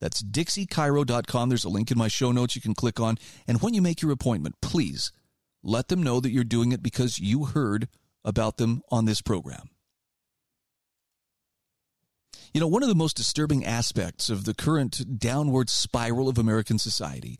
[0.00, 1.48] That's DixieChiro.com.
[1.48, 3.18] There's a link in my show notes you can click on.
[3.46, 5.12] And when you make your appointment, please
[5.62, 7.88] let them know that you're doing it because you heard
[8.24, 9.71] about them on this program.
[12.52, 16.78] You know, one of the most disturbing aspects of the current downward spiral of American
[16.78, 17.38] society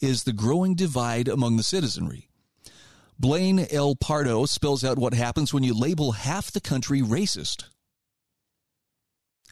[0.00, 2.28] is the growing divide among the citizenry.
[3.18, 3.94] Blaine L.
[3.94, 7.64] Pardoe spells out what happens when you label half the country racist.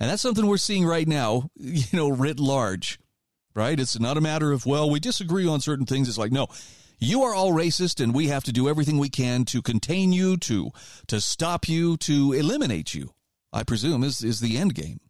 [0.01, 2.99] And that's something we're seeing right now, you know, writ large,
[3.55, 3.79] right?
[3.79, 6.09] It's not a matter of, well, we disagree on certain things.
[6.09, 6.49] It's like, no,
[6.99, 10.37] you are all racist and we have to do everything we can to contain you,
[10.39, 10.71] to
[11.09, 13.14] to stop you, to eliminate you.
[13.55, 15.01] I presume is is the end game.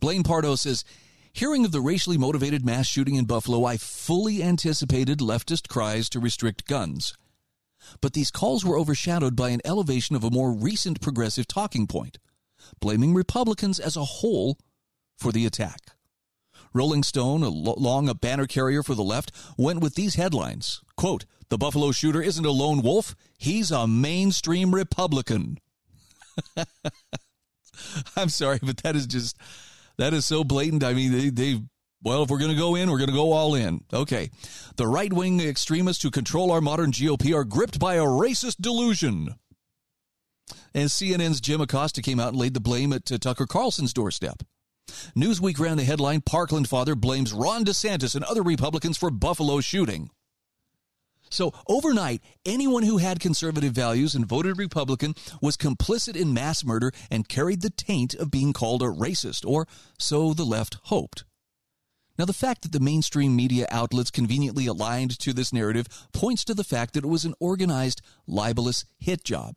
[0.00, 0.84] Blaine Pardoe says,
[1.32, 6.18] Hearing of the racially motivated mass shooting in Buffalo, I fully anticipated leftist cries to
[6.18, 7.12] restrict guns.
[8.00, 12.18] But these calls were overshadowed by an elevation of a more recent progressive talking point,
[12.80, 14.56] blaming Republicans as a whole
[15.18, 15.80] for the attack.
[16.72, 20.80] Rolling Stone, along a banner carrier for the left, went with these headlines.
[20.96, 23.14] Quote, the Buffalo shooter isn't a lone wolf.
[23.36, 25.58] He's a mainstream Republican.
[28.16, 29.36] I'm sorry, but that is just,
[29.98, 30.84] that is so blatant.
[30.84, 31.60] I mean, they, they
[32.02, 33.80] well, if we're going to go in, we're going to go all in.
[33.92, 34.30] Okay.
[34.76, 39.34] The right wing extremists who control our modern GOP are gripped by a racist delusion.
[40.74, 44.42] And CNN's Jim Acosta came out and laid the blame at uh, Tucker Carlson's doorstep.
[45.16, 50.10] Newsweek ran the headline Parkland father blames Ron DeSantis and other Republicans for Buffalo shooting.
[51.30, 56.92] So, overnight, anyone who had conservative values and voted Republican was complicit in mass murder
[57.10, 59.66] and carried the taint of being called a racist, or
[59.98, 61.24] so the left hoped.
[62.18, 66.54] Now, the fact that the mainstream media outlets conveniently aligned to this narrative points to
[66.54, 69.56] the fact that it was an organized, libelous hit job.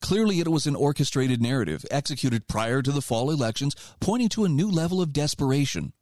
[0.00, 4.50] Clearly, it was an orchestrated narrative executed prior to the fall elections, pointing to a
[4.50, 5.94] new level of desperation.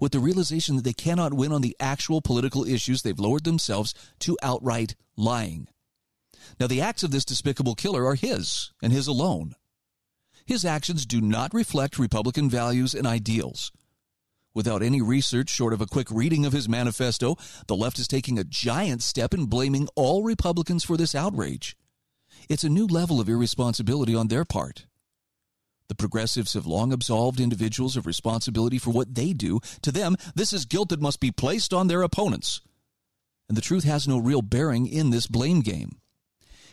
[0.00, 3.94] With the realization that they cannot win on the actual political issues they've lowered themselves
[4.20, 5.68] to outright lying.
[6.60, 9.54] Now, the acts of this despicable killer are his and his alone.
[10.46, 13.72] His actions do not reflect Republican values and ideals.
[14.54, 18.38] Without any research short of a quick reading of his manifesto, the left is taking
[18.38, 21.76] a giant step in blaming all Republicans for this outrage.
[22.48, 24.86] It's a new level of irresponsibility on their part.
[25.88, 29.60] The progressives have long absolved individuals of responsibility for what they do.
[29.82, 32.60] To them, this is guilt that must be placed on their opponents.
[33.48, 35.98] And the truth has no real bearing in this blame game.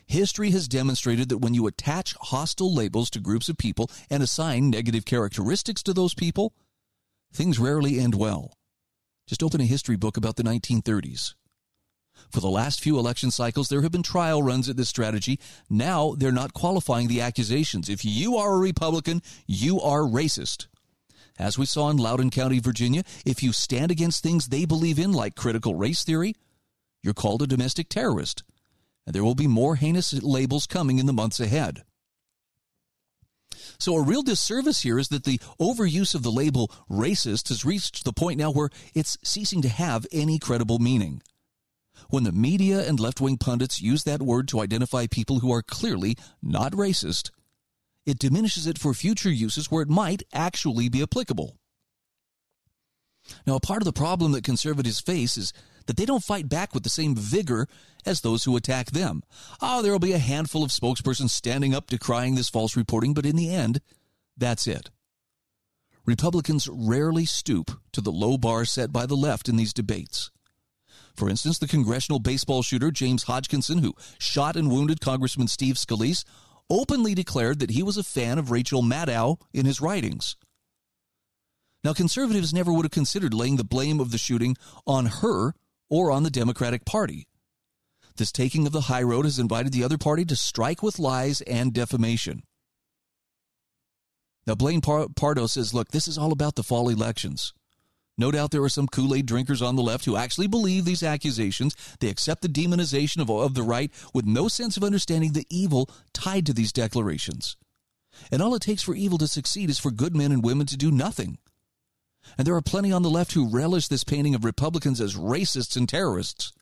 [0.06, 4.70] History has demonstrated that when you attach hostile labels to groups of people and assign
[4.70, 6.54] negative characteristics to those people,
[7.34, 8.54] things rarely end well.
[9.28, 11.36] Just open a history book about the 1930s.
[12.30, 15.40] For the last few election cycles, there have been trial runs at this strategy.
[15.70, 17.90] Now they're not qualifying the accusations.
[17.90, 20.68] If you are a Republican, you are racist.
[21.40, 25.12] As we saw in Loudoun County, Virginia, if you stand against things they believe in,
[25.12, 26.36] like critical race theory,
[27.02, 28.44] you're called a domestic terrorist.
[29.06, 31.84] And there will be more heinous labels coming in the months ahead.
[33.80, 38.04] So, a real disservice here is that the overuse of the label racist has reached
[38.04, 41.24] the point now where it's ceasing to have any credible meaning.
[42.10, 45.62] When the media and left wing pundits use that word to identify people who are
[45.62, 47.32] clearly not racist,
[48.06, 51.58] it diminishes it for future uses where it might actually be applicable.
[53.46, 55.54] Now, a part of the problem that conservatives face is
[55.86, 57.68] that they don't fight back with the same vigor
[58.06, 59.22] as those who attack them.
[59.62, 63.26] Oh, there will be a handful of spokespersons standing up decrying this false reporting, but
[63.26, 63.82] in the end,
[64.38, 64.90] that's it.
[66.06, 70.32] Republicans rarely stoop to the low bar set by the left in these debates.
[71.22, 76.24] For instance, the congressional baseball shooter James Hodgkinson, who shot and wounded Congressman Steve Scalise,
[76.68, 80.36] openly declared that he was a fan of Rachel Maddow in his writings.
[81.84, 84.58] Now, conservatives never would have considered laying the blame of the shooting
[84.88, 85.54] on her
[85.92, 87.28] or on the Democratic Party.
[88.18, 91.42] This taking of the high road has invited the other party to strike with lies
[91.42, 92.42] and defamation.
[94.48, 97.54] Now, Blaine Pardoe says, look, this is all about the fall elections.
[98.22, 101.02] No doubt there are some Kool Aid drinkers on the left who actually believe these
[101.02, 101.76] accusations.
[102.00, 105.90] They accept the demonization of, of the right with no sense of understanding the evil
[106.14, 107.58] tied to these declarations.
[108.32, 110.78] And all it takes for evil to succeed is for good men and women to
[110.78, 111.40] do nothing.
[112.38, 115.76] And there are plenty on the left who relish this painting of Republicans as racists
[115.76, 116.54] and terrorists.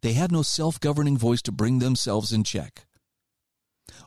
[0.00, 2.86] They have no self governing voice to bring themselves in check.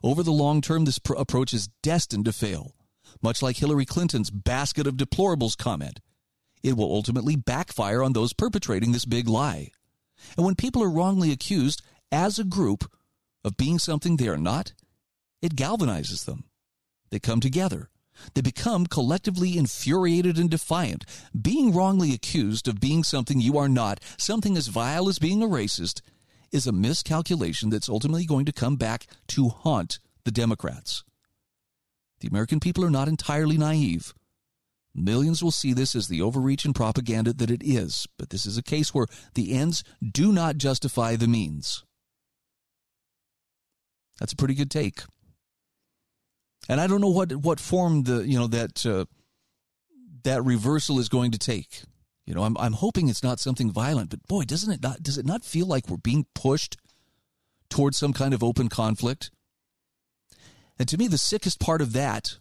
[0.01, 2.73] Over the long term, this pr- approach is destined to fail,
[3.21, 5.99] much like Hillary Clinton's basket of deplorables comment.
[6.63, 9.71] It will ultimately backfire on those perpetrating this big lie.
[10.37, 12.89] And when people are wrongly accused as a group
[13.43, 14.73] of being something they are not,
[15.41, 16.45] it galvanizes them.
[17.09, 17.89] They come together
[18.33, 21.05] they become collectively infuriated and defiant.
[21.39, 25.47] Being wrongly accused of being something you are not, something as vile as being a
[25.47, 26.01] racist,
[26.51, 31.03] is a miscalculation that's ultimately going to come back to haunt the Democrats.
[32.19, 34.13] The American people are not entirely naive.
[34.95, 38.57] Millions will see this as the overreach and propaganda that it is, but this is
[38.57, 41.83] a case where the ends do not justify the means.
[44.19, 45.01] That's a pretty good take
[46.69, 49.05] and I don't know what what form the you know that uh,
[50.23, 51.83] that reversal is going to take.
[52.25, 55.17] You know, I'm I'm hoping it's not something violent, but boy, doesn't it not does
[55.17, 56.77] it not feel like we're being pushed
[57.69, 59.31] towards some kind of open conflict?
[60.79, 62.37] And to me, the sickest part of that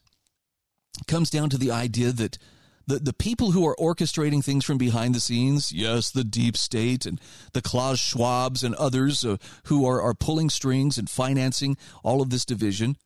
[1.07, 2.39] comes down to the idea that
[2.87, 7.07] the, the people who are orchestrating things from behind the scenes, yes, the deep state
[7.07, 7.21] and
[7.53, 9.37] the Klaus Schwabs and others uh,
[9.67, 12.97] who are, are pulling strings and financing all of this division,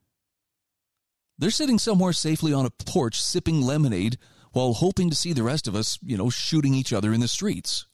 [1.39, 4.17] they're sitting somewhere safely on a porch sipping lemonade
[4.53, 7.29] while hoping to see the rest of us, you know, shooting each other in the
[7.29, 7.87] streets.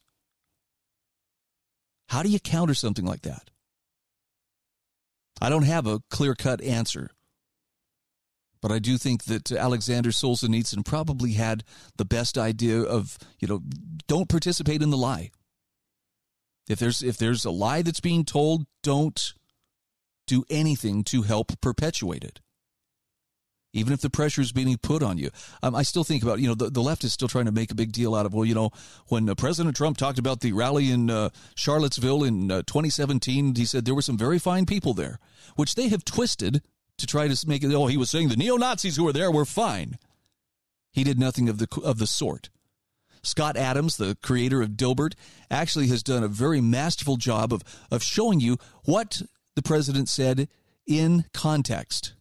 [2.08, 3.50] How do you counter something like that?
[5.40, 7.10] I don't have a clear cut answer.
[8.62, 11.64] But I do think that Alexander Solzhenitsyn probably had
[11.96, 13.60] the best idea of, you know,
[14.06, 15.32] don't participate in the lie.
[16.68, 19.34] If there's if there's a lie that's being told, don't
[20.28, 22.40] do anything to help perpetuate it
[23.72, 25.30] even if the pressure is being put on you.
[25.62, 27.70] Um, I still think about, you know, the, the left is still trying to make
[27.70, 28.70] a big deal out of, well, you know,
[29.08, 33.64] when uh, President Trump talked about the rally in uh, Charlottesville in uh, 2017, he
[33.64, 35.18] said there were some very fine people there,
[35.56, 36.62] which they have twisted
[36.98, 39.30] to try to make it, oh, he was saying the neo Nazis who were there
[39.30, 39.98] were fine.
[40.92, 42.50] He did nothing of the, of the sort.
[43.22, 45.14] Scott Adams, the creator of Dilbert,
[45.50, 49.22] actually has done a very masterful job of, of showing you what
[49.54, 50.48] the president said
[50.86, 52.14] in context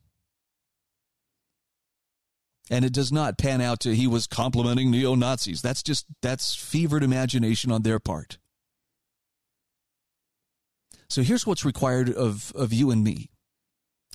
[2.72, 5.62] and it does not pan out to he was complimenting neo Nazis.
[5.62, 8.38] That's just that's fevered imagination on their part.
[11.10, 13.31] So here's what's required of, of you and me.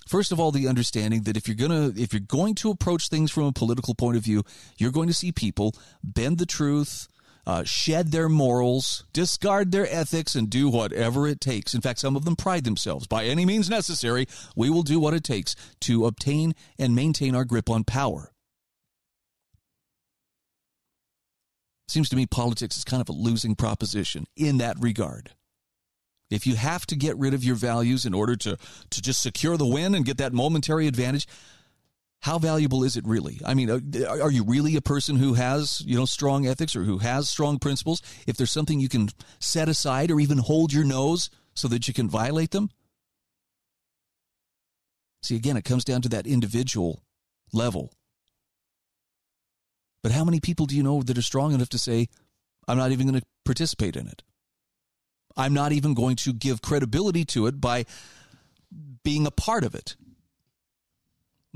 [0.06, 3.30] First of all, the understanding that if you're gonna if you're going to approach things
[3.30, 4.44] from a political point of view,
[4.78, 7.08] you're going to see people bend the truth,
[7.44, 11.74] uh, shed their morals, discard their ethics, and do whatever it takes.
[11.74, 13.06] In fact, some of them pride themselves.
[13.06, 17.44] By any means necessary, we will do what it takes to obtain and maintain our
[17.44, 18.32] grip on power.
[21.88, 25.30] Seems to me politics is kind of a losing proposition in that regard.
[26.30, 28.56] If you have to get rid of your values in order to,
[28.90, 31.26] to just secure the win and get that momentary advantage,
[32.20, 33.40] how valuable is it really?
[33.44, 33.78] I mean, uh,
[34.20, 37.58] are you really a person who has, you know, strong ethics or who has strong
[37.58, 38.02] principles?
[38.26, 41.94] If there's something you can set aside or even hold your nose so that you
[41.94, 42.70] can violate them?
[45.22, 47.02] See, again, it comes down to that individual
[47.52, 47.92] level.
[50.02, 52.08] But how many people do you know that are strong enough to say,
[52.68, 54.22] I'm not even going to participate in it?
[55.36, 57.84] I'm not even going to give credibility to it by
[59.02, 59.96] being a part of it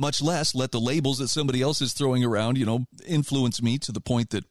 [0.00, 3.76] much less let the labels that somebody else is throwing around, you know, influence me
[3.76, 4.44] to the point that,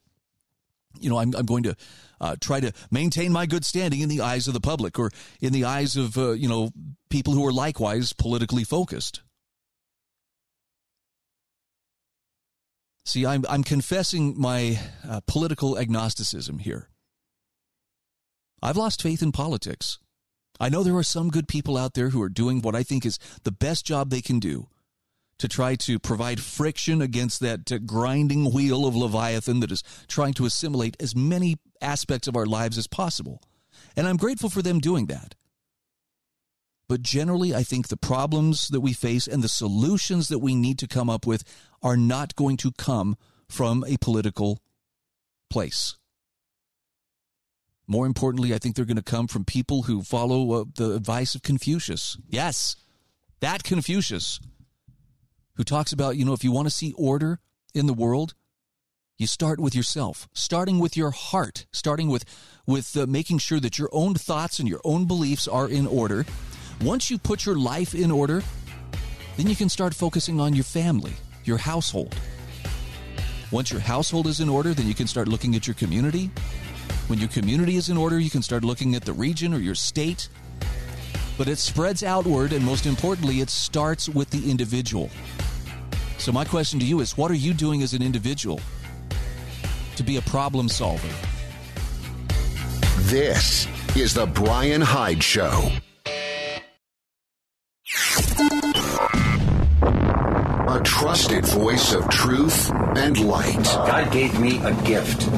[1.00, 1.74] you know, I'm, I'm going to
[2.20, 5.10] uh, try to maintain my good standing in the eyes of the public or
[5.40, 6.70] in the eyes of, uh, you know,
[7.08, 9.22] people who are likewise politically focused.
[13.04, 14.78] See, I'm, I'm confessing my
[15.08, 16.88] uh, political agnosticism here.
[18.62, 19.98] I've lost faith in politics.
[20.58, 23.06] I know there are some good people out there who are doing what I think
[23.06, 24.68] is the best job they can do
[25.38, 30.34] to try to provide friction against that uh, grinding wheel of Leviathan that is trying
[30.34, 33.40] to assimilate as many aspects of our lives as possible.
[33.96, 35.34] And I'm grateful for them doing that.
[36.88, 40.78] But generally, I think the problems that we face and the solutions that we need
[40.80, 41.42] to come up with
[41.82, 43.16] are not going to come
[43.48, 44.58] from a political
[45.48, 45.96] place.
[47.90, 51.34] More importantly, I think they're going to come from people who follow uh, the advice
[51.34, 52.16] of Confucius.
[52.28, 52.76] Yes,
[53.40, 54.38] that Confucius
[55.56, 57.40] who talks about, you know, if you want to see order
[57.74, 58.34] in the world,
[59.18, 62.24] you start with yourself, starting with your heart, starting with
[62.64, 66.24] with uh, making sure that your own thoughts and your own beliefs are in order.
[66.82, 68.44] Once you put your life in order,
[69.36, 72.14] then you can start focusing on your family, your household.
[73.50, 76.30] Once your household is in order, then you can start looking at your community.
[77.08, 79.74] When your community is in order, you can start looking at the region or your
[79.74, 80.28] state.
[81.36, 85.10] But it spreads outward, and most importantly, it starts with the individual.
[86.18, 88.60] So, my question to you is what are you doing as an individual
[89.96, 91.08] to be a problem solver?
[93.10, 93.66] This
[93.96, 95.72] is The Bryan Hyde Show.
[100.68, 103.64] A trusted voice of truth and light.
[103.64, 105.28] God gave me a gift.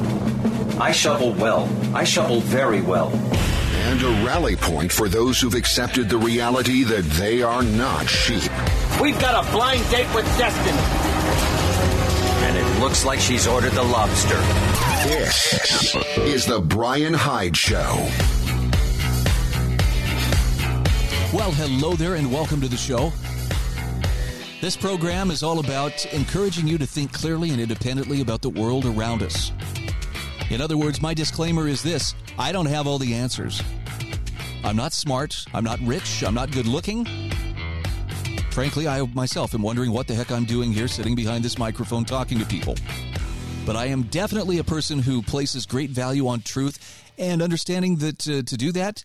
[0.81, 1.69] I shovel well.
[1.95, 3.11] I shovel very well.
[3.11, 8.51] And a rally point for those who've accepted the reality that they are not sheep.
[9.01, 10.79] We've got a blind date with destiny.
[12.47, 14.39] And it looks like she's ordered the lobster.
[15.05, 18.09] This is the Bryan Hyde Show.
[21.35, 23.13] Well, hello there, and welcome to the show.
[24.61, 28.87] This program is all about encouraging you to think clearly and independently about the world
[28.87, 29.53] around us.
[30.53, 33.63] In other words, my disclaimer is this I don't have all the answers.
[34.65, 37.05] I'm not smart, I'm not rich, I'm not good looking,
[38.53, 42.05] Frankly, I myself am wondering what the heck I'm doing here sitting behind this microphone
[42.05, 42.75] talking to people.
[43.65, 48.29] But I am definitely a person who places great value on truth and understanding that
[48.29, 49.05] uh, to do that,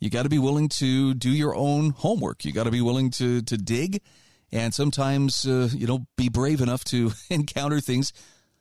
[0.00, 2.42] you got to be willing to do your own homework.
[2.46, 4.00] You got to be willing to to dig
[4.50, 8.14] and sometimes uh, you know be brave enough to encounter things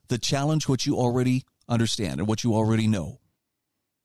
[0.10, 3.20] that challenge what you already understand and what you already know.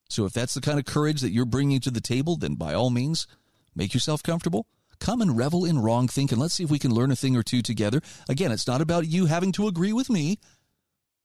[0.08, 2.74] So if that's the kind of courage that you're bringing to the table, then by
[2.74, 3.26] all means,
[3.74, 4.66] make yourself comfortable
[5.00, 7.34] Come and revel in wrong think and let's see if we can learn a thing
[7.36, 8.02] or two together.
[8.28, 10.38] Again, it's not about you having to agree with me,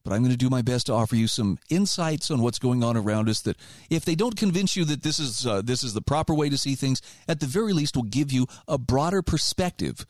[0.03, 2.83] but I'm going to do my best to offer you some insights on what's going
[2.83, 3.57] on around us that
[3.89, 6.57] if they don't convince you that this is uh, this is the proper way to
[6.57, 10.05] see things, at the very least will give you a broader perspective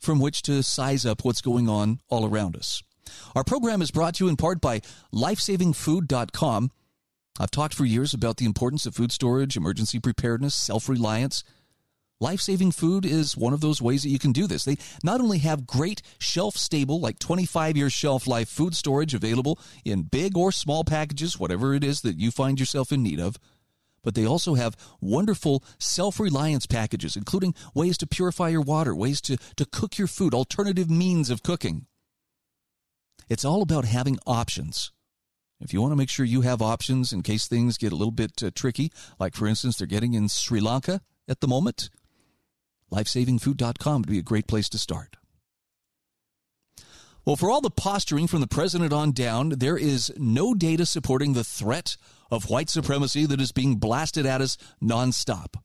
[0.00, 2.82] from which to size up what's going on all around us.
[3.34, 4.80] Our program is brought to you in part by
[5.12, 6.70] lifesavingfood.com.
[7.40, 11.44] I've talked for years about the importance of food storage, emergency preparedness, self-reliance,
[12.20, 14.64] Life saving food is one of those ways that you can do this.
[14.64, 19.60] They not only have great shelf stable, like 25 year shelf life food storage available
[19.84, 23.38] in big or small packages, whatever it is that you find yourself in need of,
[24.02, 29.20] but they also have wonderful self reliance packages, including ways to purify your water, ways
[29.20, 31.86] to, to cook your food, alternative means of cooking.
[33.28, 34.92] It's all about having options.
[35.60, 38.12] If you want to make sure you have options in case things get a little
[38.12, 41.90] bit uh, tricky, like for instance, they're getting in Sri Lanka at the moment,
[42.92, 45.16] lifesavingfood.com would be a great place to start.
[47.24, 51.34] Well, for all the posturing from the president on down, there is no data supporting
[51.34, 51.96] the threat
[52.30, 55.56] of white supremacy that is being blasted at us nonstop.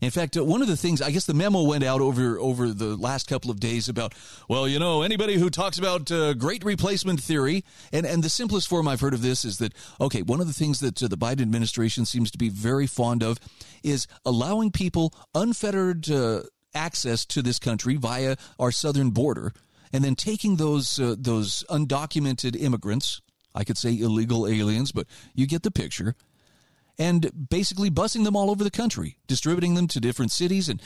[0.00, 2.68] In fact, uh, one of the things I guess the memo went out over over
[2.68, 4.14] the last couple of days about,
[4.48, 8.68] well, you know, anybody who talks about uh, great replacement theory, and and the simplest
[8.68, 11.16] form I've heard of this is that okay, one of the things that uh, the
[11.16, 13.38] Biden administration seems to be very fond of
[13.82, 16.42] is allowing people unfettered uh,
[16.74, 19.52] access to this country via our southern border,
[19.92, 23.22] and then taking those uh, those undocumented immigrants,
[23.54, 26.14] I could say illegal aliens, but you get the picture
[26.98, 30.68] and basically busing them all over the country, distributing them to different cities.
[30.68, 30.80] And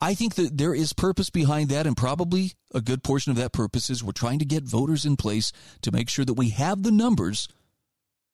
[0.00, 3.52] I think that there is purpose behind that, and probably a good portion of that
[3.52, 6.82] purpose is we're trying to get voters in place to make sure that we have
[6.82, 7.48] the numbers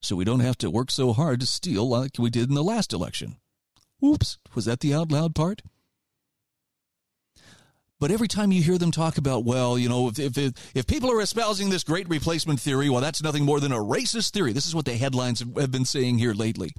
[0.03, 2.63] so we don't have to work so hard to steal like we did in the
[2.63, 3.37] last election.
[4.05, 5.63] Oops, was that the out loud part?
[8.01, 11.11] But every time you hear them talk about, well, you know, if, if, if people
[11.11, 14.53] are espousing this great replacement theory, well, that's nothing more than a racist theory.
[14.53, 16.73] This is what the headlines have been saying here lately.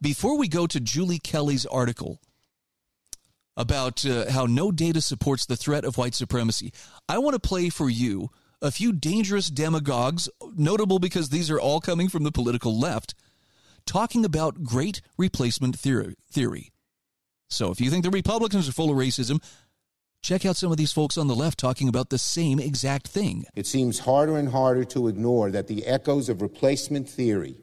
[0.00, 2.20] Before we go to Julie Kelly's article
[3.56, 6.72] about uh, how no data supports the threat of white supremacy,
[7.08, 8.30] I want to play for you
[8.62, 13.14] a few dangerous demagogues, notable because these are all coming from the political left,
[13.84, 16.14] talking about great replacement theory.
[16.30, 16.70] theory.
[17.50, 19.42] So if you think the Republicans are full of racism,
[20.22, 23.44] Check out some of these folks on the left talking about the same exact thing.
[23.56, 27.56] It seems harder and harder to ignore that the echoes of replacement theory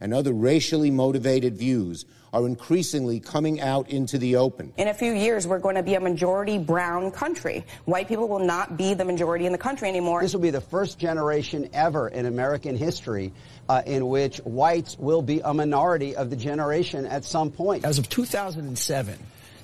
[0.00, 4.72] and other racially motivated views are increasingly coming out into the open.
[4.78, 7.62] In a few years, we're going to be a majority brown country.
[7.84, 10.22] White people will not be the majority in the country anymore.
[10.22, 13.34] This will be the first generation ever in American history
[13.68, 17.84] uh, in which whites will be a minority of the generation at some point.
[17.84, 19.18] As of 2007,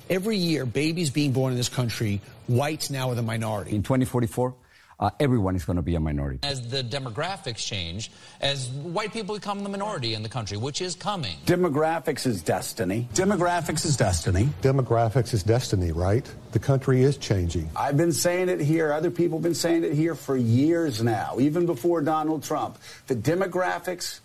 [0.09, 3.75] Every year, babies being born in this country, whites now are the minority.
[3.75, 4.55] In 2044,
[4.99, 6.39] uh, everyone is going to be a minority.
[6.41, 10.95] As the demographics change, as white people become the minority in the country, which is
[10.95, 11.37] coming.
[11.45, 13.07] Demographics is destiny.
[13.13, 14.49] Demographics is destiny.
[14.63, 16.29] Demographics is destiny, right?
[16.53, 17.69] The country is changing.
[17.75, 18.91] I've been saying it here.
[18.91, 22.79] Other people have been saying it here for years now, even before Donald Trump.
[23.05, 24.21] The demographics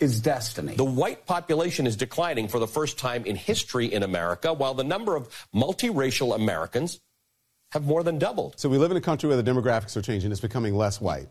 [0.00, 0.74] is destiny.
[0.74, 4.84] The white population is declining for the first time in history in America, while the
[4.84, 7.00] number of multiracial Americans
[7.72, 8.54] have more than doubled.
[8.58, 10.32] So we live in a country where the demographics are changing.
[10.32, 11.28] It's becoming less white.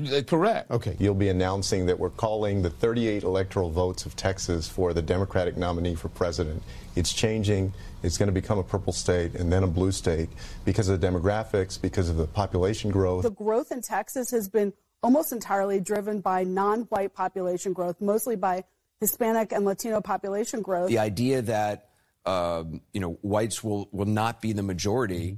[0.00, 0.70] Uh, correct.
[0.70, 0.96] Okay.
[0.98, 5.56] You'll be announcing that we're calling the 38 electoral votes of Texas for the Democratic
[5.56, 6.62] nominee for president.
[6.96, 7.72] It's changing.
[8.02, 10.30] It's going to become a purple state and then a blue state
[10.64, 13.22] because of the demographics, because of the population growth.
[13.22, 14.72] The growth in Texas has been
[15.04, 18.64] almost entirely driven by non-white population growth, mostly by
[19.00, 20.88] Hispanic and Latino population growth.
[20.88, 21.90] The idea that
[22.24, 25.36] um, you know whites will will not be the majority,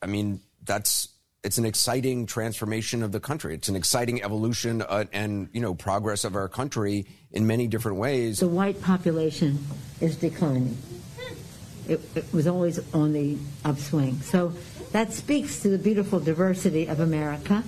[0.00, 1.08] I mean that's
[1.42, 3.54] it's an exciting transformation of the country.
[3.54, 7.98] It's an exciting evolution uh, and you know progress of our country in many different
[7.98, 8.38] ways.
[8.38, 9.58] The white population
[10.00, 10.78] is declining.
[11.88, 14.20] It, it was always on the upswing.
[14.20, 14.52] So
[14.92, 17.64] that speaks to the beautiful diversity of America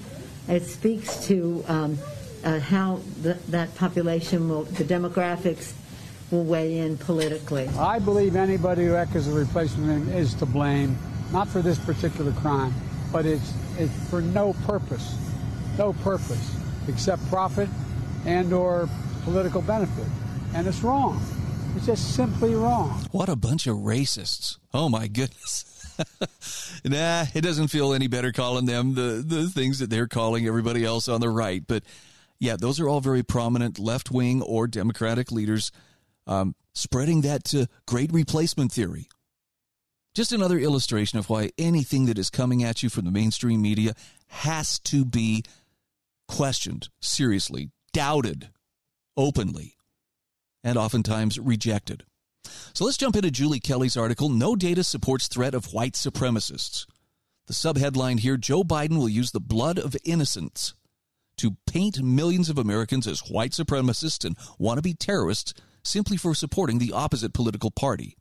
[0.49, 1.99] it speaks to um,
[2.45, 5.73] uh, how the, that population will, the demographics
[6.31, 7.69] will weigh in politically.
[7.79, 10.97] I believe anybody who echoes a replacement is to blame,
[11.33, 12.73] not for this particular crime,
[13.13, 15.17] but it's, it's for no purpose,
[15.79, 16.57] no purpose
[16.89, 17.69] except profit
[18.25, 18.89] and or
[19.25, 20.07] political benefit.
[20.55, 21.23] And it's wrong.
[21.77, 22.91] It's just simply wrong.
[23.13, 24.59] What a bunch of racists.
[24.75, 25.72] Oh my goodness.
[26.85, 30.85] nah, it doesn't feel any better calling them the, the things that they're calling everybody
[30.85, 31.63] else on the right.
[31.67, 31.83] But
[32.39, 35.71] yeah, those are all very prominent left wing or Democratic leaders
[36.27, 39.09] um, spreading that to great replacement theory.
[40.15, 43.95] Just another illustration of why anything that is coming at you from the mainstream media
[44.27, 45.45] has to be
[46.29, 48.51] questioned seriously, doubted
[49.17, 49.77] openly,
[50.63, 52.05] and oftentimes rejected.
[52.75, 56.87] So let's jump into Julie Kelly's article No Data Supports Threat of White Supremacists.
[57.47, 60.75] The subheadline here Joe Biden will use the blood of innocents
[61.39, 66.93] to paint millions of Americans as white supremacists and wannabe terrorists simply for supporting the
[66.93, 68.17] opposite political party.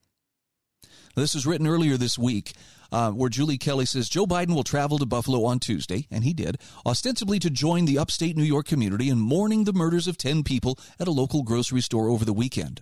[1.15, 2.53] This was written earlier this week,
[2.91, 6.33] uh, where Julie Kelly says Joe Biden will travel to Buffalo on Tuesday, and he
[6.33, 10.43] did, ostensibly to join the upstate New York community in mourning the murders of 10
[10.43, 12.81] people at a local grocery store over the weekend.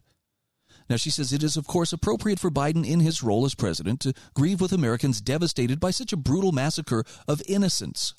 [0.89, 3.99] Now, she says it is, of course, appropriate for Biden in his role as president
[4.01, 8.15] to grieve with Americans devastated by such a brutal massacre of innocents.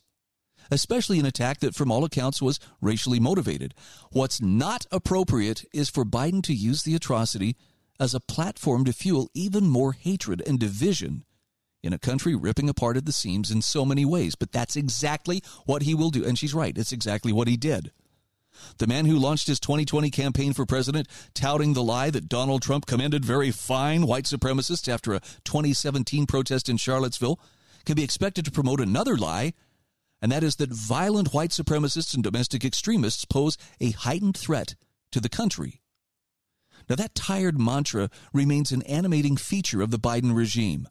[0.71, 3.75] especially an attack that, from all accounts, was racially motivated.
[4.11, 7.57] What's not appropriate is for Biden to use the atrocity
[7.99, 11.25] as a platform to fuel even more hatred and division
[11.83, 14.35] in a country ripping apart at the seams in so many ways.
[14.35, 16.25] But that's exactly what he will do.
[16.25, 17.93] And she's right, it's exactly what he did.
[18.79, 22.87] The man who launched his 2020 campaign for president, touting the lie that Donald Trump
[22.87, 27.41] commended very fine white supremacists after a 2017 protest in Charlottesville,
[27.85, 29.53] can be expected to promote another lie,
[30.23, 34.75] and that is that violent white supremacists and domestic extremists pose a heightened threat
[35.13, 35.81] to the country.
[36.89, 40.89] Now, that tired mantra remains an animating feature of the Biden regime.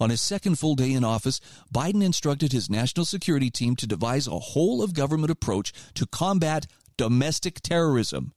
[0.00, 1.40] On his second full day in office,
[1.72, 6.66] Biden instructed his national security team to devise a whole of government approach to combat
[6.96, 8.32] domestic terrorism,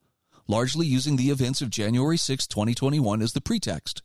[0.47, 4.01] largely using the events of January 6, 2021 as the pretext.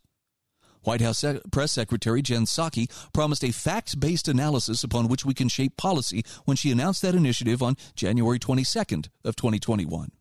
[0.83, 5.47] White House Press Secretary Jen Psaki promised a fact based analysis upon which we can
[5.47, 10.11] shape policy when she announced that initiative on January 22nd of 2021.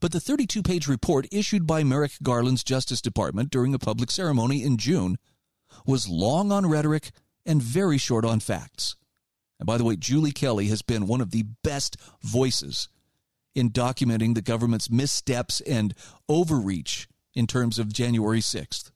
[0.00, 4.62] But the 32 page report issued by Merrick Garland's Justice Department during a public ceremony
[4.62, 5.18] in June
[5.86, 7.10] was long on rhetoric
[7.46, 8.96] and very short on facts.
[9.58, 12.88] And by the way, Julie Kelly has been one of the best voices
[13.60, 15.94] in documenting the government's missteps and
[16.28, 18.90] overreach in terms of January 6th.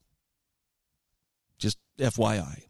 [1.58, 2.64] Just FYI.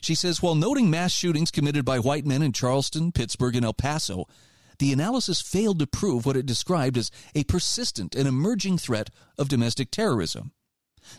[0.00, 3.74] She says while noting mass shootings committed by white men in Charleston, Pittsburgh, and El
[3.74, 4.26] Paso,
[4.78, 9.48] the analysis failed to prove what it described as a persistent and emerging threat of
[9.48, 10.52] domestic terrorism.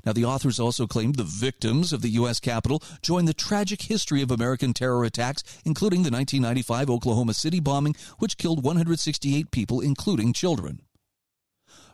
[0.05, 2.39] Now, the authors also claimed the victims of the U.S.
[2.39, 7.95] Capitol joined the tragic history of American terror attacks, including the 1995 Oklahoma City bombing,
[8.19, 10.81] which killed 168 people, including children.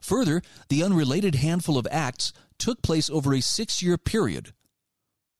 [0.01, 4.53] Further, the unrelated handful of acts took place over a six year period,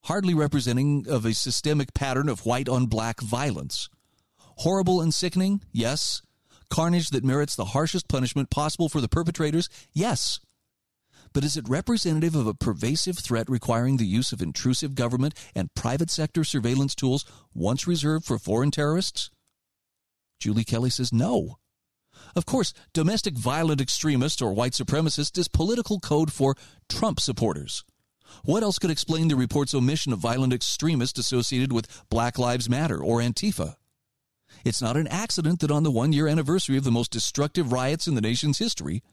[0.05, 3.89] hardly representing of a systemic pattern of white on black violence.
[4.39, 5.61] Horrible and sickening?
[5.71, 6.21] Yes.
[6.69, 9.69] Carnage that merits the harshest punishment possible for the perpetrators?
[9.93, 10.39] Yes
[11.35, 15.75] but is it representative of a pervasive threat requiring the use of intrusive government and
[15.75, 19.29] private sector surveillance tools once reserved for foreign terrorists?
[20.39, 21.57] Julie Kelly says no.
[22.37, 26.55] Of course, domestic violent extremist or white supremacist is political code for
[26.87, 27.83] Trump supporters.
[28.45, 33.03] What else could explain the report's omission of violent extremists associated with Black Lives Matter
[33.03, 33.75] or Antifa?
[34.63, 38.07] It's not an accident that on the one year anniversary of the most destructive riots
[38.07, 39.03] in the nation's history,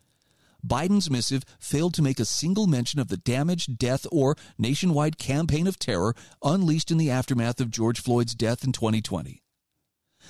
[0.66, 5.66] Biden's missive failed to make a single mention of the damage, death, or nationwide campaign
[5.66, 9.42] of terror unleashed in the aftermath of George Floyd's death in 2020.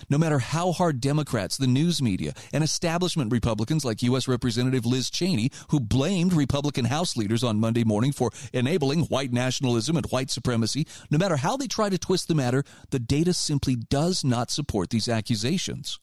[0.09, 4.27] No matter how hard Democrats, the news media, and establishment Republicans like U.S.
[4.27, 9.97] Representative Liz Cheney, who blamed Republican House leaders on Monday morning for enabling white nationalism
[9.97, 13.77] and white supremacy, no matter how they try to twist the matter, the data simply
[13.77, 15.99] does not support these accusations.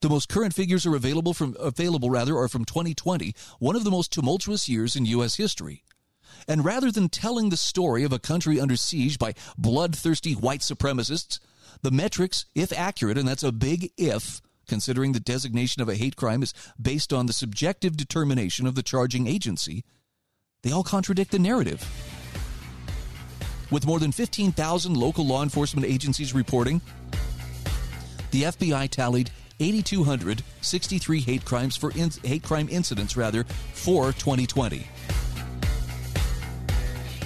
[0.00, 3.90] The most current figures are available from available rather are from 2020, one of the
[3.90, 5.82] most tumultuous years in US history.
[6.46, 11.38] And rather than telling the story of a country under siege by bloodthirsty white supremacists,
[11.82, 16.16] the metrics, if accurate, and that's a big if, considering the designation of a hate
[16.16, 19.84] crime is based on the subjective determination of the charging agency,
[20.62, 21.84] they all contradict the narrative.
[23.70, 26.80] With more than 15,000 local law enforcement agencies reporting,
[28.30, 29.30] the FBI tallied
[29.60, 34.86] 8,263 hate crimes for in, hate crime incidents rather for 2020.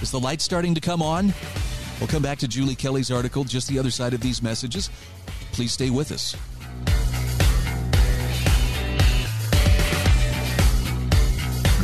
[0.01, 1.33] Is the light starting to come on?
[1.99, 4.89] We'll come back to Julie Kelly's article just the other side of these messages.
[5.51, 6.35] Please stay with us.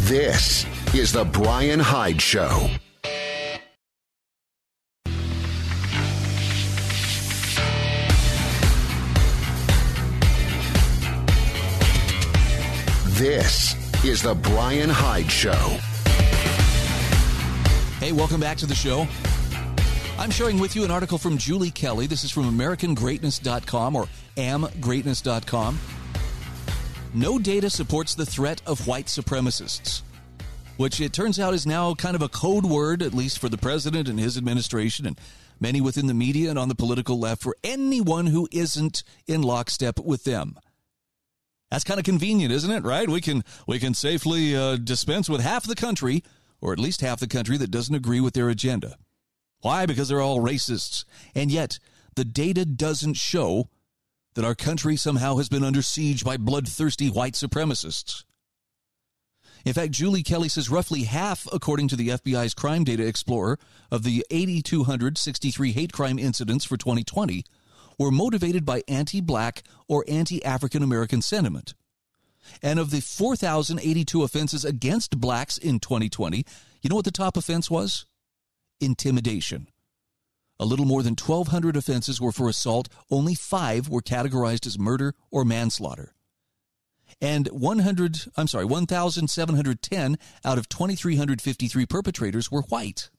[0.08, 2.70] This is the Bryan Hyde Show.
[13.16, 15.54] This is the Bryan Hyde Show.
[18.02, 19.08] Hey, welcome back to the show.
[20.20, 22.08] I'm sharing with you an article from Julie Kelly.
[22.08, 25.80] This is from AmericanGreatness.com or amgreatness.com.
[27.14, 30.02] No data supports the threat of white supremacists,
[30.76, 33.58] which it turns out is now kind of a code word, at least for the
[33.58, 35.18] president and his administration and
[35.62, 40.00] many within the media and on the political left, for anyone who isn't in lockstep
[40.00, 40.58] with them.
[41.76, 42.86] That's kind of convenient, isn't it?
[42.86, 43.10] Right?
[43.10, 46.24] We can we can safely uh, dispense with half the country,
[46.62, 48.96] or at least half the country that doesn't agree with their agenda.
[49.60, 49.86] Why?
[49.86, 51.04] Because they're all racists.
[51.36, 51.80] And yet,
[52.16, 53.68] the data doesn't show
[54.36, 58.24] that our country somehow has been under siege by bloodthirsty white supremacists.
[59.66, 63.60] In fact, Julie Kelly says roughly half, according to the FBI's Crime Data Explorer,
[63.92, 67.44] of the 8,263 hate crime incidents for 2020
[67.98, 71.74] were motivated by anti black or anti African American sentiment.
[72.62, 76.46] And of the 4,082 offenses against blacks in 2020,
[76.82, 78.06] you know what the top offense was?
[78.80, 79.68] Intimidation.
[80.60, 85.14] A little more than 1,200 offenses were for assault, only five were categorized as murder
[85.32, 86.14] or manslaughter.
[87.22, 93.10] And 100, I'm sorry, 1,710 out of 2,353 perpetrators were white.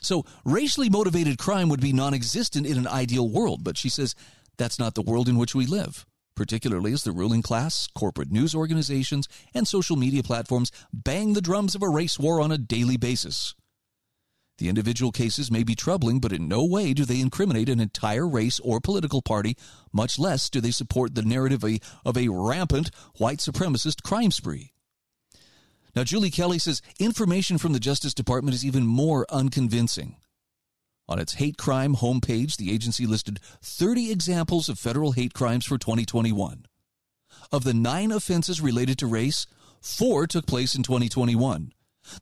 [0.00, 4.14] So racially motivated crime would be non existent in an ideal world, but she says
[4.56, 6.06] that's not the world in which we live,
[6.36, 11.74] particularly as the ruling class, corporate news organizations, and social media platforms bang the drums
[11.74, 13.54] of a race war on a daily basis.
[14.58, 18.28] The individual cases may be troubling, but in no way do they incriminate an entire
[18.28, 19.56] race or political party,
[19.92, 21.64] much less do they support the narrative
[22.04, 24.73] of a, rampant white supremacist crime spree.
[25.94, 30.16] Now, Julie Kelly says information from the Justice Department is even more unconvincing.
[31.08, 35.78] On its hate crime homepage, the agency listed 30 examples of federal hate crimes for
[35.78, 36.66] 2021.
[37.52, 39.46] Of the nine offenses related to race,
[39.80, 41.72] four took place in 2021.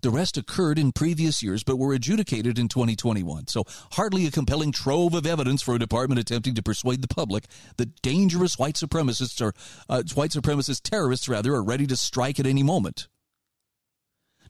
[0.01, 3.49] The rest occurred in previous years but were adjudicated in 2021.
[3.49, 7.47] So, hardly a compelling trove of evidence for a department attempting to persuade the public
[7.79, 9.55] that dangerous white supremacists or
[9.89, 13.09] uh, white supremacist terrorists rather are ready to strike at any moment.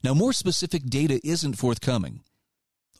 [0.04, 2.22] Now, more specific data isn't forthcoming.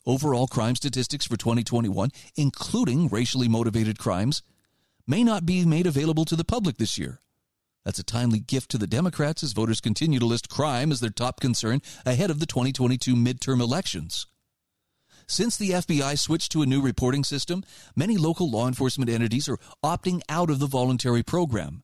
[0.05, 4.41] Overall crime statistics for 2021, including racially motivated crimes,
[5.05, 7.19] may not be made available to the public this year.
[7.83, 11.09] That's a timely gift to the Democrats as voters continue to list crime as their
[11.09, 14.27] top concern ahead of the 2022 midterm elections.
[15.27, 17.63] Since the FBI switched to a new reporting system,
[17.95, 21.83] many local law enforcement entities are opting out of the voluntary program,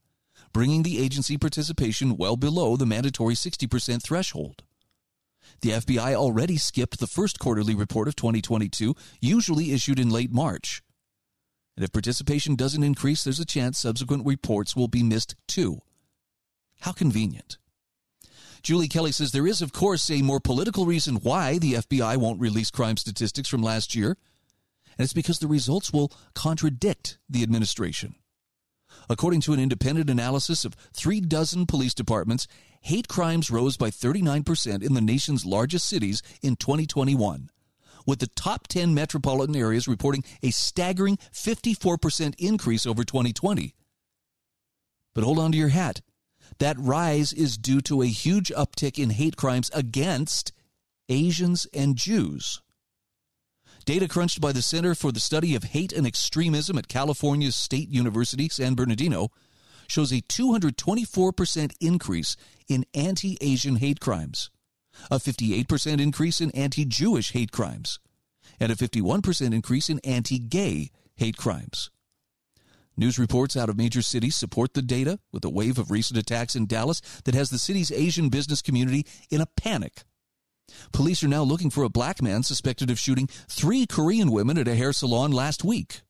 [0.53, 4.63] bringing the agency participation well below the mandatory 60% threshold.
[5.61, 10.81] The FBI already skipped the first quarterly report of 2022, usually issued in late March.
[11.75, 15.81] And if participation doesn't increase, there's a chance subsequent reports will be missed too.
[16.81, 17.57] How convenient.
[18.61, 22.41] Julie Kelly says there is, of course, a more political reason why the FBI won't
[22.41, 24.17] release crime statistics from last year,
[24.97, 28.15] and it's because the results will contradict the administration.
[29.09, 32.47] According to an independent analysis of three dozen police departments,
[32.81, 37.49] hate crimes rose by 39% in the nation's largest cities in 2021,
[38.05, 43.73] with the top 10 metropolitan areas reporting a staggering 54% increase over 2020.
[45.15, 46.01] But hold on to your hat.
[46.59, 50.53] That rise is due to a huge uptick in hate crimes against
[51.09, 52.61] Asians and Jews.
[53.89, 57.89] Data crunched by the Center for the Study of Hate and Extremism at California State
[57.89, 59.29] University, San Bernardino,
[59.87, 62.37] shows a 224% increase
[62.67, 64.51] in anti Asian hate crimes,
[65.09, 67.97] a 58% increase in anti Jewish hate crimes,
[68.59, 71.89] and a 51% increase in anti gay hate crimes.
[72.95, 76.55] News reports out of major cities support the data, with a wave of recent attacks
[76.55, 80.03] in Dallas that has the city's Asian business community in a panic.
[80.91, 84.67] Police are now looking for a black man suspected of shooting three Korean women at
[84.67, 86.01] a hair salon last week.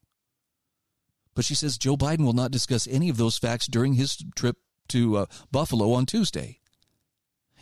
[1.35, 4.57] But she says Joe Biden will not discuss any of those facts during his trip
[4.89, 6.59] to uh, Buffalo on Tuesday.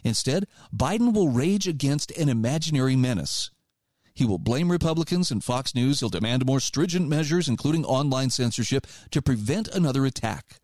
[0.04, 0.46] Instead,
[0.76, 3.52] Biden will rage against an imaginary menace
[4.18, 6.00] he will blame Republicans and Fox News.
[6.00, 10.60] He'll demand more stringent measures, including online censorship, to prevent another attack.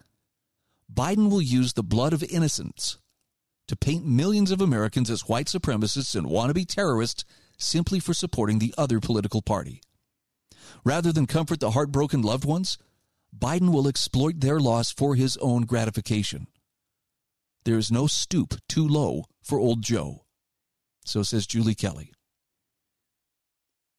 [0.91, 2.97] Biden will use the blood of innocents
[3.67, 7.25] to paint millions of Americans as white supremacists and wannabe terrorists
[7.57, 9.81] simply for supporting the other political party.
[10.83, 12.77] Rather than comfort the heartbroken loved ones,
[13.37, 16.47] Biden will exploit their loss for his own gratification.
[17.65, 20.25] There is no stoop too low for old Joe.
[21.05, 22.11] So says Julie Kelly.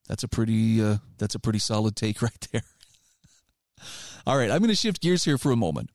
[0.08, 2.62] That's a pretty uh, that's a pretty solid take right there.
[4.26, 5.90] All right, I'm going to shift gears here for a moment.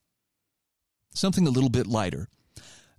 [1.15, 2.27] Something a little bit lighter.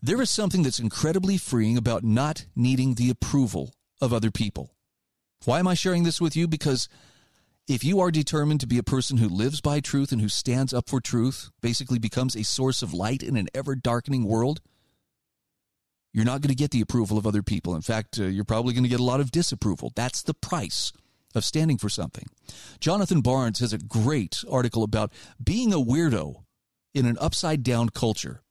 [0.02, 4.74] There is something that's incredibly freeing about not needing the approval of other people.
[5.44, 6.48] Why am I sharing this with you?
[6.48, 6.88] Because
[7.68, 10.72] if you are determined to be a person who lives by truth and who stands
[10.72, 14.60] up for truth, basically becomes a source of light in an ever darkening world,
[16.12, 17.74] you're not going to get the approval of other people.
[17.74, 19.92] In fact, uh, you're probably going to get a lot of disapproval.
[19.94, 20.92] That's the price
[21.34, 22.26] of standing for something.
[22.80, 26.42] Jonathan Barnes has a great article about being a weirdo
[26.94, 28.42] in an upside down culture.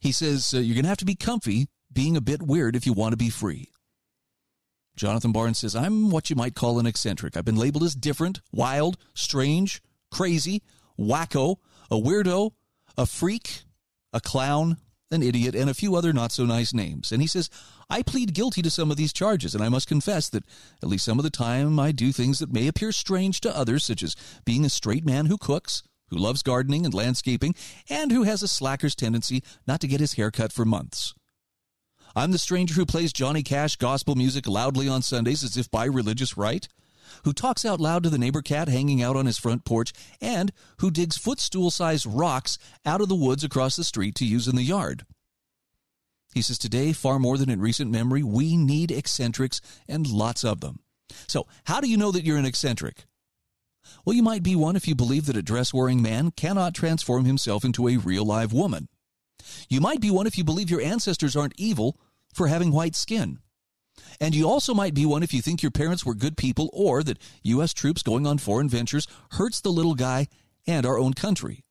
[0.00, 2.86] He says uh, you're going to have to be comfy being a bit weird if
[2.86, 3.70] you want to be free.
[4.96, 7.36] Jonathan Barnes says, I'm what you might call an eccentric.
[7.36, 10.62] I've been labeled as different, wild, strange, crazy,
[10.98, 11.56] wacko,
[11.90, 12.52] a weirdo,
[12.96, 13.64] a freak,
[14.12, 14.78] a clown,
[15.10, 17.12] an idiot, and a few other not so nice names.
[17.12, 17.50] And he says,
[17.90, 20.44] I plead guilty to some of these charges, and I must confess that
[20.82, 23.84] at least some of the time I do things that may appear strange to others,
[23.84, 27.54] such as being a straight man who cooks, who loves gardening and landscaping,
[27.88, 31.14] and who has a slacker's tendency not to get his hair cut for months.
[32.14, 35.84] I'm the stranger who plays Johnny Cash gospel music loudly on Sundays as if by
[35.84, 36.66] religious right,
[37.24, 40.52] who talks out loud to the neighbor cat hanging out on his front porch, and
[40.78, 44.56] who digs footstool sized rocks out of the woods across the street to use in
[44.56, 45.04] the yard.
[46.34, 50.60] He says today, far more than in recent memory, we need eccentrics and lots of
[50.60, 50.80] them.
[51.26, 53.06] So, how do you know that you're an eccentric?
[54.06, 57.24] Well, you might be one if you believe that a dress wearing man cannot transform
[57.24, 58.86] himself into a real live woman.
[59.68, 61.98] You might be one if you believe your ancestors aren't evil
[62.32, 63.40] for having white skin.
[64.20, 67.02] And you also might be one if you think your parents were good people or
[67.02, 67.74] that U.S.
[67.74, 70.28] troops going on foreign ventures hurts the little guy
[70.68, 71.64] and our own country.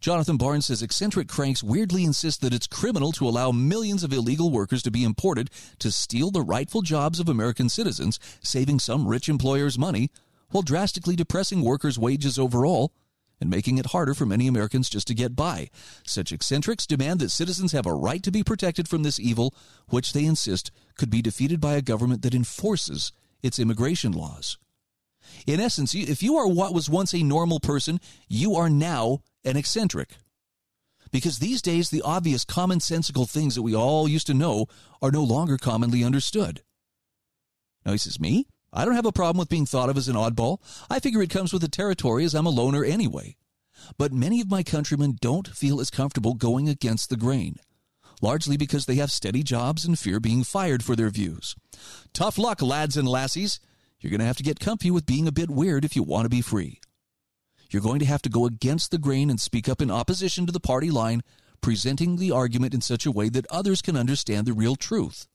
[0.00, 4.50] Jonathan Barnes says eccentric cranks weirdly insist that it's criminal to allow millions of illegal
[4.50, 9.30] workers to be imported to steal the rightful jobs of American citizens, saving some rich
[9.30, 10.10] employers money
[10.54, 12.92] while drastically depressing workers' wages overall
[13.40, 15.68] and making it harder for many Americans just to get by.
[16.06, 19.52] Such eccentrics demand that citizens have a right to be protected from this evil,
[19.88, 23.10] which they insist could be defeated by a government that enforces
[23.42, 24.56] its immigration laws.
[25.44, 27.98] In essence, if you are what was once a normal person,
[28.28, 30.18] you are now an eccentric.
[31.10, 34.66] Because these days, the obvious commonsensical things that we all used to know
[35.02, 36.62] are no longer commonly understood.
[37.84, 38.46] Now, he says, Me?
[38.76, 40.58] I don't have a problem with being thought of as an oddball.
[40.90, 43.36] I figure it comes with the territory as I'm a loner anyway.
[43.96, 47.56] But many of my countrymen don't feel as comfortable going against the grain,
[48.20, 51.54] largely because they have steady jobs and fear being fired for their views.
[52.12, 53.60] Tough luck, lads and lassies.
[54.00, 56.24] You're going to have to get comfy with being a bit weird if you want
[56.24, 56.80] to be free.
[57.70, 60.52] You're going to have to go against the grain and speak up in opposition to
[60.52, 61.22] the party line,
[61.60, 65.26] presenting the argument in such a way that others can understand the real truth.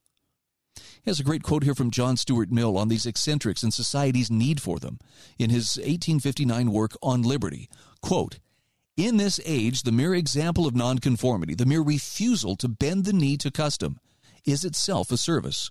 [0.76, 4.30] He has a great quote here from John Stuart Mill on these eccentrics and society's
[4.30, 4.98] need for them
[5.38, 7.68] in his 1859 work on liberty.
[8.02, 8.38] Quote,
[8.96, 13.38] in this age, the mere example of nonconformity, the mere refusal to bend the knee
[13.38, 13.98] to custom,
[14.44, 15.70] is itself a service.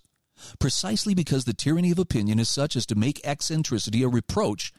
[0.58, 4.74] Precisely because the tyranny of opinion is such as to make eccentricity a reproach,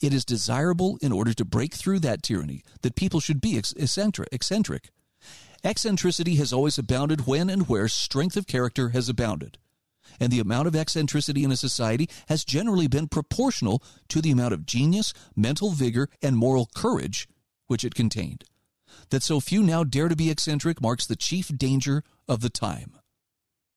[0.00, 4.28] it is desirable in order to break through that tyranny that people should be eccentric.
[4.30, 4.90] eccentric.
[5.62, 9.58] Eccentricity has always abounded when and where strength of character has abounded.
[10.18, 14.54] And the amount of eccentricity in a society has generally been proportional to the amount
[14.54, 17.28] of genius, mental vigor, and moral courage
[17.66, 18.44] which it contained.
[19.10, 22.96] That so few now dare to be eccentric marks the chief danger of the time.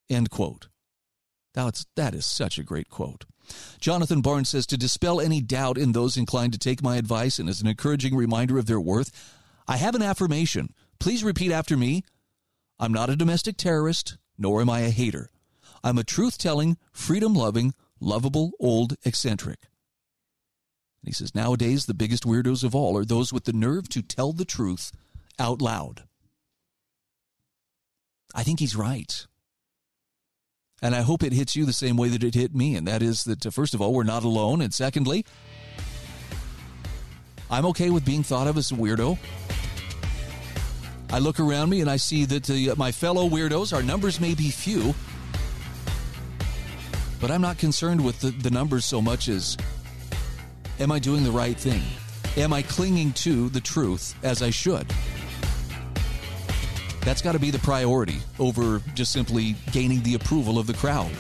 [0.10, 0.70] End quote.
[1.54, 3.26] That's, that is such a great quote.
[3.80, 7.48] Jonathan Barnes says to dispel any doubt in those inclined to take my advice and
[7.48, 9.12] as an encouraging reminder of their worth,
[9.68, 12.04] I have an affirmation Please repeat after me.
[12.80, 15.30] I'm not a domestic terrorist, nor am I a hater.
[15.84, 19.60] I'm a truth telling, freedom loving, lovable, old eccentric.
[21.02, 24.02] And he says, nowadays, the biggest weirdos of all are those with the nerve to
[24.02, 24.92] tell the truth
[25.38, 26.04] out loud.
[28.34, 29.28] I think he's right.
[30.82, 32.76] And I hope it hits you the same way that it hit me.
[32.76, 34.62] And that is that, uh, first of all, we're not alone.
[34.62, 35.26] And secondly,
[37.50, 39.18] I'm okay with being thought of as a weirdo.
[41.14, 44.50] I look around me and I see that my fellow weirdos, our numbers may be
[44.50, 44.96] few,
[47.22, 49.56] but I'm not concerned with the, the numbers so much as
[50.80, 51.84] am I doing the right thing?
[52.36, 54.92] Am I clinging to the truth as I should?
[57.02, 61.12] That's got to be the priority over just simply gaining the approval of the crowd.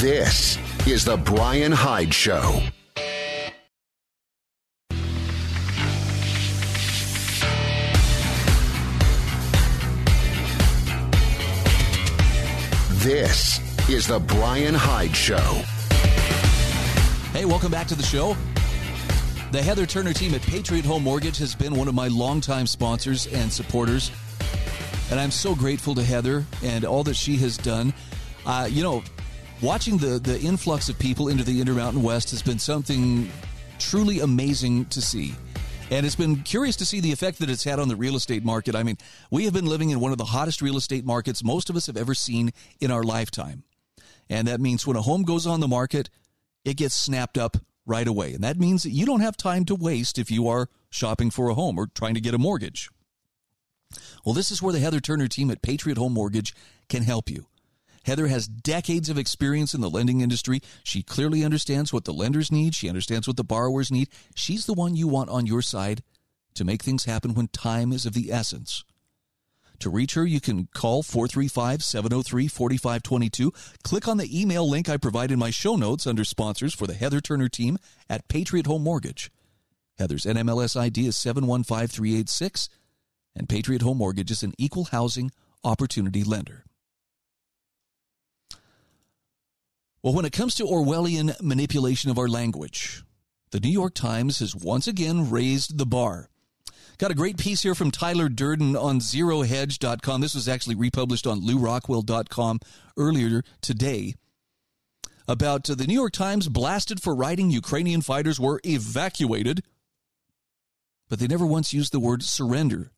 [0.00, 2.62] This is The Bryan Hyde Show.
[13.00, 15.62] This is The Bryan Hyde Show.
[17.32, 18.36] Hey, welcome back to the show.
[19.52, 23.26] The Heather Turner team at Patriot Home Mortgage has been one of my longtime sponsors
[23.28, 24.10] and supporters.
[25.10, 27.94] And I'm so grateful to Heather and all that she has done.
[28.44, 29.02] Uh, you know,
[29.62, 33.30] watching the, the influx of people into the Intermountain West has been something
[33.78, 35.34] truly amazing to see.
[35.90, 38.44] And it's been curious to see the effect that it's had on the real estate
[38.44, 38.76] market.
[38.76, 38.96] I mean,
[39.30, 41.86] we have been living in one of the hottest real estate markets most of us
[41.86, 43.64] have ever seen in our lifetime.
[44.28, 46.08] And that means when a home goes on the market,
[46.64, 48.32] it gets snapped up right away.
[48.34, 51.48] And that means that you don't have time to waste if you are shopping for
[51.48, 52.88] a home or trying to get a mortgage.
[54.24, 56.54] Well, this is where the Heather Turner team at Patriot Home Mortgage
[56.88, 57.46] can help you.
[58.04, 60.60] Heather has decades of experience in the lending industry.
[60.82, 62.74] She clearly understands what the lenders need.
[62.74, 64.08] She understands what the borrowers need.
[64.34, 66.02] She's the one you want on your side
[66.54, 68.84] to make things happen when time is of the essence.
[69.80, 73.52] To reach her, you can call 435 703 4522.
[73.82, 76.94] Click on the email link I provide in my show notes under sponsors for the
[76.94, 77.78] Heather Turner team
[78.08, 79.30] at Patriot Home Mortgage.
[79.98, 82.68] Heather's NMLS ID is 715386,
[83.34, 85.30] and Patriot Home Mortgage is an equal housing
[85.64, 86.64] opportunity lender.
[90.02, 93.04] Well, when it comes to Orwellian manipulation of our language,
[93.50, 96.30] the New York Times has once again raised the bar.
[96.96, 100.20] Got a great piece here from Tyler Durden on zerohedge.com.
[100.22, 102.60] This was actually republished on lewrockwell.com
[102.96, 104.14] earlier today
[105.28, 109.62] about uh, the New York Times blasted for writing Ukrainian fighters were evacuated,
[111.10, 112.90] but they never once used the word surrender,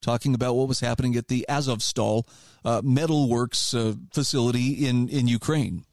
[0.00, 2.26] talking about what was happening at the Azovstal
[2.64, 5.84] uh, metalworks uh, facility in, in Ukraine.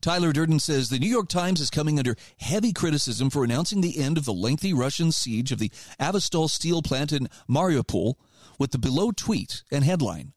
[0.00, 3.98] Tyler Durden says the New York Times is coming under heavy criticism for announcing the
[3.98, 5.70] end of the lengthy Russian siege of the
[6.00, 8.14] Azovstal steel plant in Mariupol
[8.58, 10.32] with the below tweet and headline,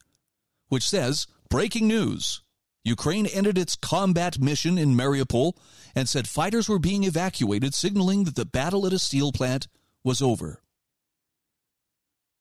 [0.68, 2.42] which says, Breaking news.
[2.84, 5.54] Ukraine ended its combat mission in Mariupol
[5.96, 9.68] and said fighters were being evacuated, signaling that the battle at a steel plant
[10.04, 10.62] was over.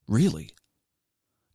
[0.08, 0.50] Really?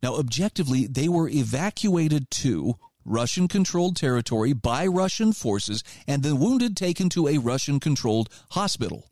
[0.02, 2.78] Now, objectively, they were evacuated to
[3.08, 9.08] Russian controlled territory by Russian forces and the wounded taken to a Russian controlled hospital.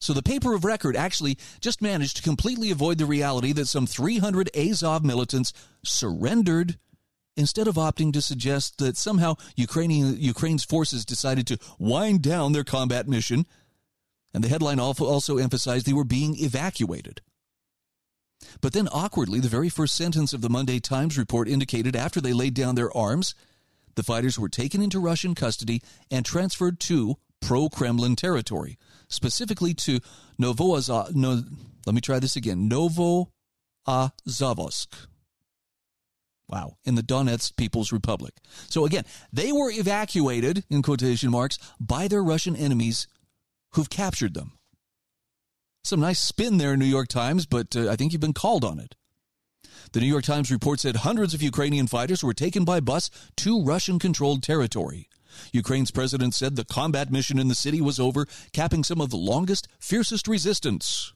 [0.00, 3.86] So the paper of record actually just managed to completely avoid the reality that some
[3.86, 5.52] 300 Azov militants
[5.82, 6.78] surrendered
[7.36, 12.64] instead of opting to suggest that somehow Ukrainian, Ukraine's forces decided to wind down their
[12.64, 13.46] combat mission.
[14.34, 17.22] And the headline also emphasized they were being evacuated.
[18.60, 22.32] But then, awkwardly, the very first sentence of the Monday Times report indicated after they
[22.32, 23.34] laid down their arms,
[23.94, 28.78] the fighters were taken into Russian custody and transferred to pro Kremlin territory,
[29.08, 30.00] specifically to
[30.40, 31.14] Novoazov.
[31.14, 31.42] No,
[31.86, 33.28] let me try this again Novoazovsk.
[36.48, 38.34] Wow, in the Donetsk People's Republic.
[38.68, 43.08] So again, they were evacuated, in quotation marks, by their Russian enemies
[43.70, 44.52] who've captured them.
[45.84, 48.78] Some nice spin there, New York Times, but uh, I think you've been called on
[48.78, 48.94] it.
[49.92, 53.62] The New York Times report said hundreds of Ukrainian fighters were taken by bus to
[53.62, 55.10] Russian controlled territory.
[55.52, 59.18] Ukraine's president said the combat mission in the city was over, capping some of the
[59.18, 61.12] longest, fiercest resistance.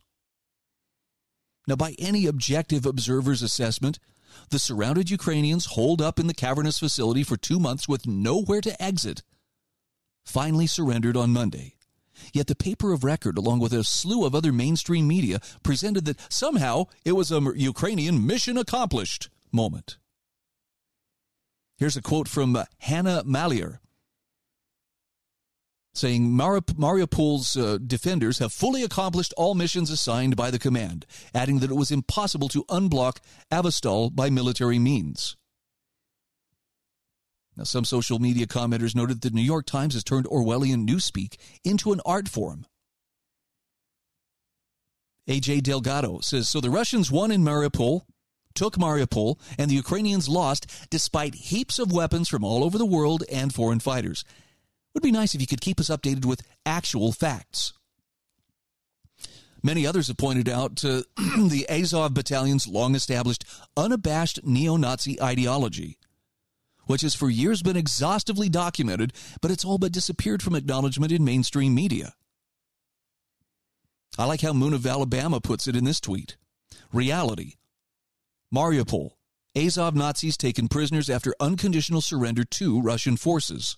[1.67, 3.99] Now, by any objective observer's assessment,
[4.51, 8.83] the surrounded Ukrainians holed up in the cavernous facility for two months with nowhere to
[8.83, 9.23] exit,
[10.27, 11.78] finally surrendered on Monday.
[12.33, 16.21] Yet the paper of record, along with a slew of other mainstream media, presented that
[16.33, 19.99] somehow it was a Ukrainian mission accomplished moment.
[21.77, 23.79] Here's a quote from uh, Hanna Maliar
[25.99, 31.05] saying Mariupol's uh, defenders have fully accomplished all missions assigned by the command,
[31.35, 33.19] adding that it was impossible to unblock
[33.51, 35.37] Azovstal by military means.
[37.59, 41.35] Now, some social media commenters noted that the New York Times has turned Orwellian newspeak
[41.65, 42.67] into an art form.
[45.29, 48.03] AJ Delgado says So the Russians won in Mariupol,
[48.55, 53.25] took Mariupol, and the Ukrainians lost despite heaps of weapons from all over the world
[53.31, 54.25] and foreign fighters.
[54.95, 57.73] Would be nice if you could keep us updated with actual facts.
[59.65, 63.45] Many others have pointed out uh, the Azov battalion's long established,
[63.77, 65.99] unabashed neo Nazi ideology
[66.89, 71.23] which has for years been exhaustively documented, but it's all but disappeared from acknowledgement in
[71.23, 72.15] mainstream media.
[74.19, 76.37] I like how Moon of Alabama puts it in this tweet
[76.93, 77.55] Reality
[78.53, 79.11] Mariupol,
[79.55, 83.77] Azov Nazis taken prisoners after unconditional surrender to Russian forces.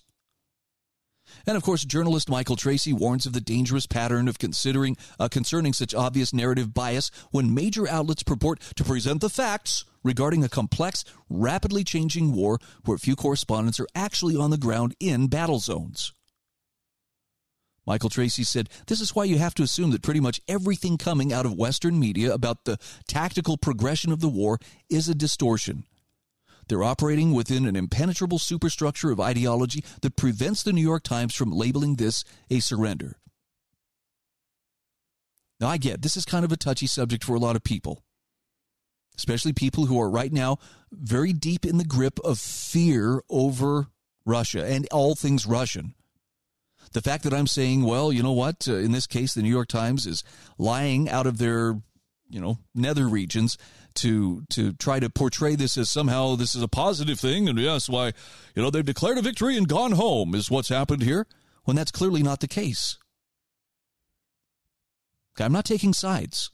[1.46, 5.72] And of course, journalist Michael Tracey warns of the dangerous pattern of considering uh, concerning
[5.72, 11.04] such obvious narrative bias when major outlets purport to present the facts regarding a complex,
[11.28, 16.12] rapidly changing war where few correspondents are actually on the ground in battle zones.
[17.86, 21.32] Michael Tracey said, This is why you have to assume that pretty much everything coming
[21.32, 22.78] out of Western media about the
[23.08, 24.58] tactical progression of the war
[24.88, 25.84] is a distortion.
[26.68, 31.50] They're operating within an impenetrable superstructure of ideology that prevents the New York Times from
[31.50, 33.16] labeling this a surrender.
[35.58, 38.04] Now, I get this is kind of a touchy subject for a lot of people,
[39.20, 40.58] especially people who are right now
[40.90, 43.88] very deep in the grip of fear over
[44.24, 45.94] Russia and all things Russian.
[46.92, 49.50] The fact that I'm saying, well, you know what, uh, in this case, the New
[49.50, 50.24] York Times is
[50.56, 51.78] lying out of their,
[52.30, 53.58] you know, nether regions
[53.96, 57.88] to to try to portray this as somehow this is a positive thing and yes
[57.88, 58.12] why
[58.54, 61.26] you know they've declared a victory and gone home is what's happened here
[61.64, 62.98] when that's clearly not the case
[65.36, 66.50] Okay, I'm not taking sides.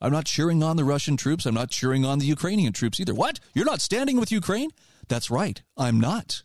[0.00, 1.44] I'm not cheering on the Russian troops.
[1.44, 3.14] I'm not cheering on the Ukrainian troops either.
[3.14, 3.40] What?
[3.54, 4.70] You're not standing with Ukraine?
[5.08, 5.62] That's right.
[5.76, 6.44] I'm not.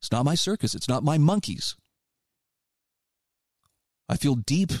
[0.00, 0.74] It's not my circus.
[0.74, 1.76] It's not my monkeys.
[4.08, 4.72] I feel deep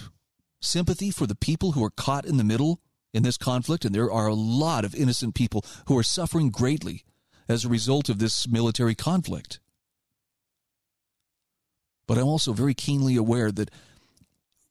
[0.60, 2.80] sympathy for the people who are caught in the middle
[3.12, 7.04] in this conflict, and there are a lot of innocent people who are suffering greatly
[7.48, 9.60] as a result of this military conflict.
[12.06, 13.70] But I'm also very keenly aware that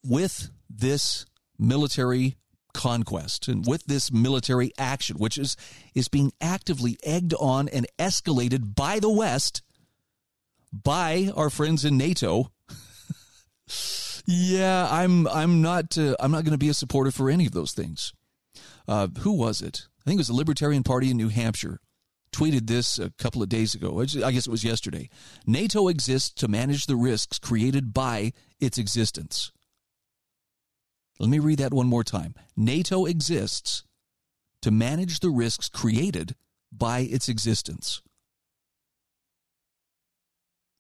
[0.04, 1.26] with this
[1.60, 2.38] military
[2.74, 5.58] conquest and with this military action, which is,
[5.94, 9.62] is being actively egged on and escalated by the West,
[10.72, 12.52] by our friends in NATO.
[14.26, 17.54] yeah, I'm I'm not uh, I'm not going to be a supporter for any of
[17.54, 18.14] those things.
[18.88, 19.88] Uh, who was it?
[20.02, 21.80] I think it was the Libertarian Party in New Hampshire.
[22.32, 24.00] Tweeted this a couple of days ago.
[24.02, 25.10] I guess it was yesterday.
[25.48, 29.52] NATO exists to manage the risks created by its existence.
[31.20, 32.34] Let me read that one more time.
[32.56, 33.84] NATO exists
[34.62, 36.36] to manage the risks created
[36.72, 38.02] by its existence.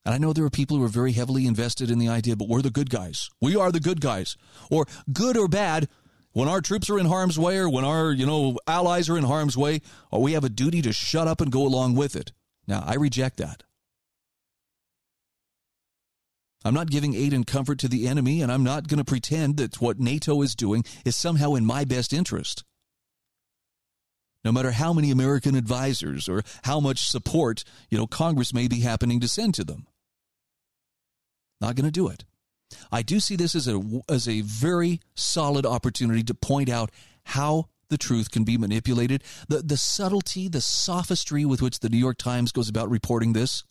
[0.05, 2.47] And I know there are people who are very heavily invested in the idea, but
[2.47, 3.29] we're the good guys.
[3.41, 4.37] We are the good guys.
[4.71, 5.89] Or good or bad,
[6.31, 9.25] when our troops are in harm's way or when our, you know, allies are in
[9.25, 12.31] harm's way, we have a duty to shut up and go along with it.
[12.65, 13.63] Now, I reject that.
[16.65, 19.57] I'm not giving aid and comfort to the enemy, and I'm not going to pretend
[19.57, 22.63] that what NATO is doing is somehow in my best interest.
[24.43, 28.81] No matter how many American advisors or how much support, you know, Congress may be
[28.81, 29.87] happening to send to them.
[31.61, 32.25] Not going to do it.
[32.91, 36.91] I do see this as a as a very solid opportunity to point out
[37.23, 41.97] how the truth can be manipulated, the the subtlety, the sophistry with which the New
[41.97, 43.63] York Times goes about reporting this.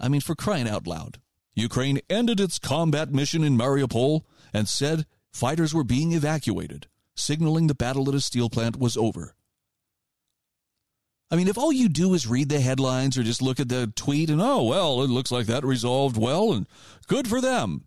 [0.00, 1.18] I mean, for crying out loud.
[1.54, 4.22] Ukraine ended its combat mission in Mariupol
[4.52, 9.34] and said fighters were being evacuated, signaling the battle at a steel plant was over.
[11.30, 13.92] I mean, if all you do is read the headlines or just look at the
[13.94, 16.66] tweet and, oh, well, it looks like that resolved well and
[17.06, 17.86] good for them.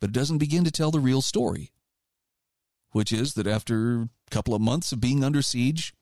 [0.00, 1.72] But it doesn't begin to tell the real story,
[2.92, 5.92] which is that after a couple of months of being under siege,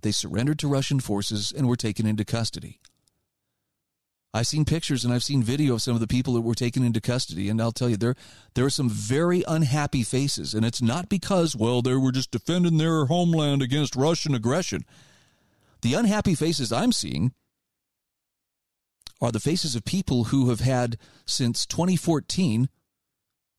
[0.00, 2.80] they surrendered to Russian forces and were taken into custody.
[4.34, 6.82] I've seen pictures and I've seen video of some of the people that were taken
[6.82, 8.14] into custody, and I'll tell you there
[8.54, 12.78] there are some very unhappy faces, and it's not because well they were just defending
[12.78, 14.84] their homeland against Russian aggression.
[15.82, 17.32] The unhappy faces I'm seeing
[19.20, 20.96] are the faces of people who have had
[21.26, 22.68] since 2014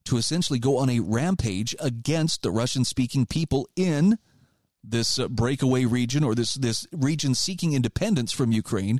[0.06, 4.18] to essentially go on a rampage against the Russian speaking people in
[4.84, 9.00] this uh, breakaway region or this this region seeking independence from Ukraine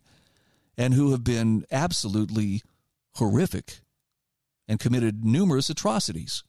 [0.78, 2.62] and who have been absolutely
[3.16, 3.82] horrific
[4.68, 6.44] and committed numerous atrocities.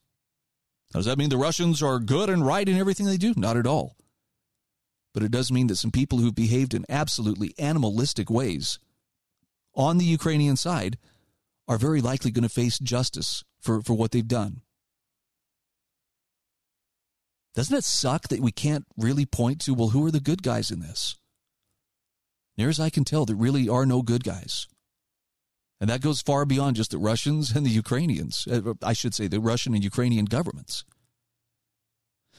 [0.93, 3.33] Now, does that mean the Russians are good and right in everything they do?
[3.35, 3.95] Not at all.
[5.13, 8.79] But it does mean that some people who've behaved in absolutely animalistic ways
[9.73, 10.97] on the Ukrainian side
[11.67, 14.61] are very likely going to face justice for, for what they've done.
[17.55, 20.71] Doesn't it suck that we can't really point to, well, who are the good guys
[20.71, 21.15] in this?
[22.57, 24.67] Near as I can tell, there really are no good guys.
[25.81, 28.47] And that goes far beyond just the Russians and the Ukrainians.
[28.47, 30.85] Uh, I should say the Russian and Ukrainian governments.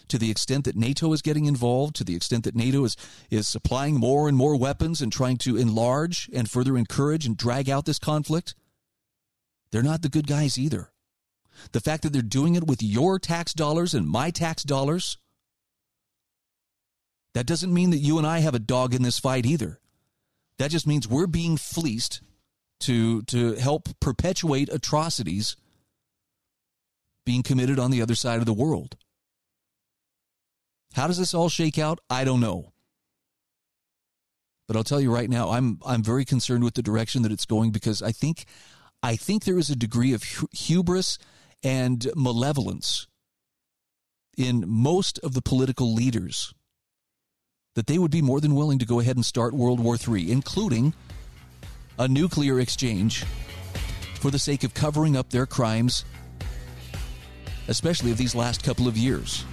[0.08, 2.96] To the extent that NATO is getting involved, to the extent that NATO is,
[3.28, 7.68] is supplying more and more weapons and trying to enlarge and further encourage and drag
[7.68, 8.54] out this conflict,
[9.70, 10.92] they're not the good guys either.
[11.72, 15.18] The fact that they're doing it with your tax dollars and my tax dollars,
[17.34, 19.80] that doesn't mean that you and I have a dog in this fight either.
[20.58, 22.20] That just means we're being fleeced
[22.80, 25.56] to to help perpetuate atrocities
[27.24, 28.96] being committed on the other side of the world.
[30.94, 31.98] How does this all shake out?
[32.08, 32.72] I don't know.
[34.66, 37.44] But I'll tell you right now, I'm I'm very concerned with the direction that it's
[37.44, 38.44] going because I think
[39.02, 41.18] I think there is a degree of hubris
[41.62, 43.06] and malevolence
[44.36, 46.52] in most of the political leaders
[47.76, 50.32] that they would be more than willing to go ahead and start World War III,
[50.32, 50.94] including
[51.98, 53.24] a nuclear exchange
[54.18, 56.06] for the sake of covering up their crimes,
[57.68, 59.44] especially of these last couple of years,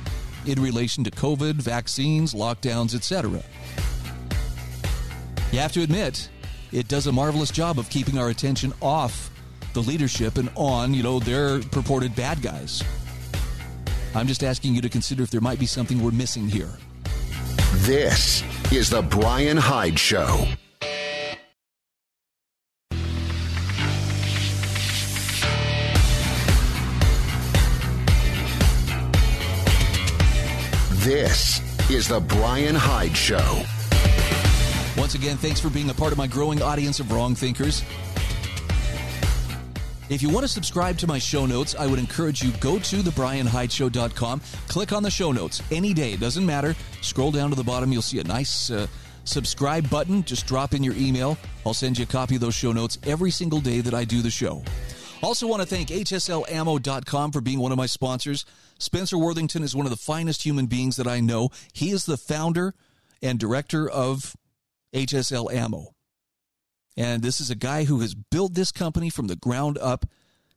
[0.46, 3.44] in relation to COVID, vaccines, lockdowns, etc.
[5.52, 6.30] You have to admit,
[6.72, 9.32] it does a marvelous job of keeping our attention off
[9.74, 12.82] the leadership and on, you know, their purported bad guys.
[14.16, 16.72] I'm just asking you to consider if there might be something we're missing here.
[17.78, 20.48] This is The Bryan Hyde Show.
[30.92, 31.60] This
[31.90, 33.64] is The Bryan Hyde Show.
[34.96, 37.84] Once again, thanks for being a part of my growing audience of wrong thinkers.
[40.14, 42.98] If you want to subscribe to my show notes, I would encourage you go to
[42.98, 46.76] thebryanhydeshow.com, click on the show notes any day, doesn't matter.
[47.02, 48.86] Scroll down to the bottom, you'll see a nice uh,
[49.24, 50.24] subscribe button.
[50.24, 51.36] Just drop in your email.
[51.66, 54.22] I'll send you a copy of those show notes every single day that I do
[54.22, 54.64] the show.
[55.24, 58.46] Also, want to thank HSLAmmo.com for being one of my sponsors.
[58.78, 61.50] Spencer Worthington is one of the finest human beings that I know.
[61.74, 62.76] He is the founder
[63.24, 64.36] and director of
[64.94, 65.93] HSL Ammo.
[66.96, 70.06] And this is a guy who has built this company from the ground up.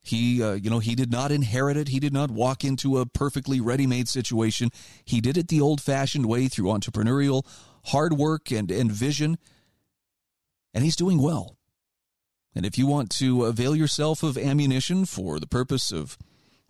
[0.02, 1.88] He, uh, you know, he did not inherit it.
[1.88, 4.70] He did not walk into a perfectly ready-made situation.
[5.04, 7.46] He did it the old-fashioned way through entrepreneurial
[7.86, 9.38] hard work and, and vision.
[10.74, 11.56] And he's doing well.
[12.54, 16.18] And if you want to avail yourself of ammunition for the purpose of,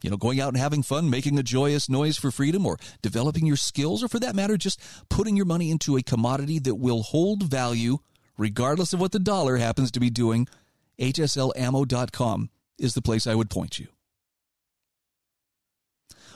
[0.02, 3.46] you know, going out and having fun, making a joyous noise for freedom, or developing
[3.46, 7.02] your skills, or for that matter, just putting your money into a commodity that will
[7.02, 7.98] hold value–
[8.38, 10.48] regardless of what the dollar happens to be doing,
[10.98, 13.88] hslammo.com is the place I would point you.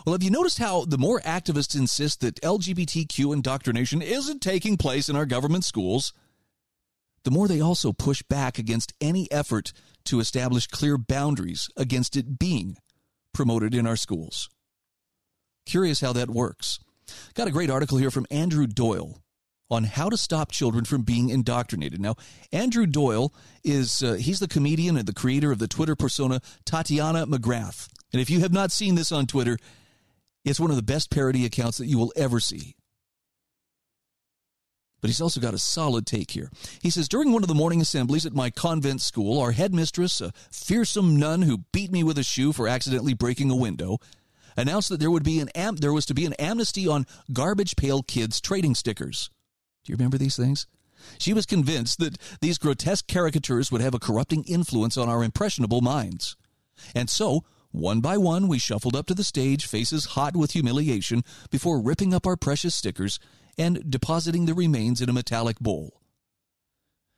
[0.04, 5.08] Well, have you noticed how the more activists insist that LGBTQ indoctrination isn't taking place
[5.10, 6.14] in our government schools,
[7.24, 9.74] the more they also push back against any effort
[10.04, 12.78] to establish clear boundaries against it being
[13.34, 14.48] promoted in our schools?
[15.66, 16.78] Curious how that works.
[17.34, 19.18] Got a great article here from Andrew Doyle
[19.70, 22.00] on how to stop children from being indoctrinated.
[22.00, 22.16] Now,
[22.52, 23.32] Andrew Doyle
[23.62, 27.88] is uh, he's the comedian and the creator of the Twitter persona Titania McGrath.
[28.12, 29.56] And if you have not seen this on Twitter,
[30.44, 32.74] it's one of the best parody accounts that you will ever see.
[35.00, 36.50] But he's also got a solid take here.
[36.82, 40.32] He says, During one of the morning assemblies at my convent school, our headmistress, a
[40.50, 43.98] fearsome nun who beat me with a shoe for accidentally breaking a window,
[44.56, 47.76] announced that there would be an am- there was to be an amnesty on garbage
[47.76, 49.30] pail kids trading stickers.
[49.84, 50.66] Do you remember these things?
[51.18, 55.80] She was convinced that these grotesque caricatures would have a corrupting influence on our impressionable
[55.80, 56.36] minds.
[56.94, 61.22] And so, one by one, we shuffled up to the stage, faces hot with humiliation,
[61.50, 63.18] before ripping up our precious stickers
[63.56, 66.00] and depositing the remains in a metallic bowl.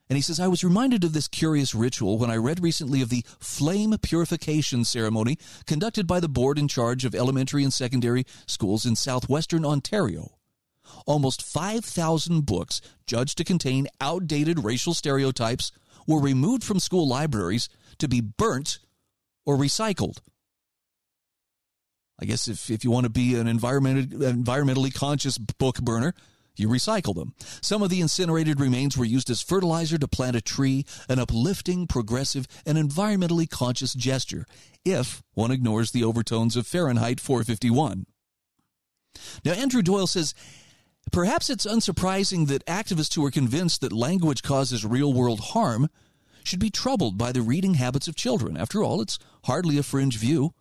[0.09, 3.09] And he says, I was reminded of this curious ritual when I read recently of
[3.09, 8.85] the flame purification ceremony conducted by the board in charge of elementary and secondary schools
[8.85, 10.33] in southwestern Ontario
[11.07, 15.73] almost 5,000 books judged to contain outdated racial stereotypes
[16.07, 18.79] were removed from school libraries to be burnt
[19.45, 20.19] or recycled.
[22.21, 26.15] I guess if, if you want to be an environment, environmentally conscious book burner,
[26.57, 27.35] you recycle them.
[27.61, 31.87] Some of the incinerated remains were used as fertilizer to plant a tree, an uplifting,
[31.87, 34.47] progressive, and environmentally conscious gesture,
[34.85, 38.07] if one ignores the overtones of Fahrenheit 451.
[39.45, 40.35] Now, Andrew Doyle says
[41.11, 45.89] Perhaps it's unsurprising that activists who are convinced that language causes real world harm
[46.45, 48.57] should be troubled by the reading habits of children.
[48.57, 50.55] After all, it's hardly a fringe view.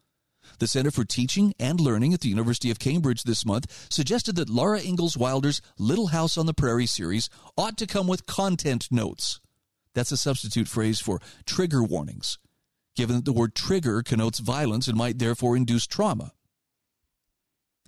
[0.59, 4.49] The Center for Teaching and Learning at the University of Cambridge this month suggested that
[4.49, 9.39] Laura Ingalls Wilder's Little House on the Prairie series ought to come with content notes.
[9.93, 12.37] That's a substitute phrase for trigger warnings,
[12.95, 16.33] given that the word trigger connotes violence and might therefore induce trauma.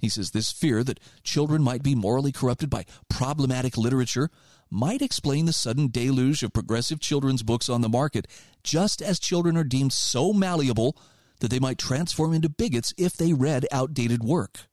[0.04, 4.30] He says this fear that children might be morally corrupted by problematic literature
[4.70, 8.28] might explain the sudden deluge of progressive children's books on the market,
[8.66, 10.98] just as children are deemed so malleable
[11.40, 14.68] that they might transform into bigots if they read outdated work.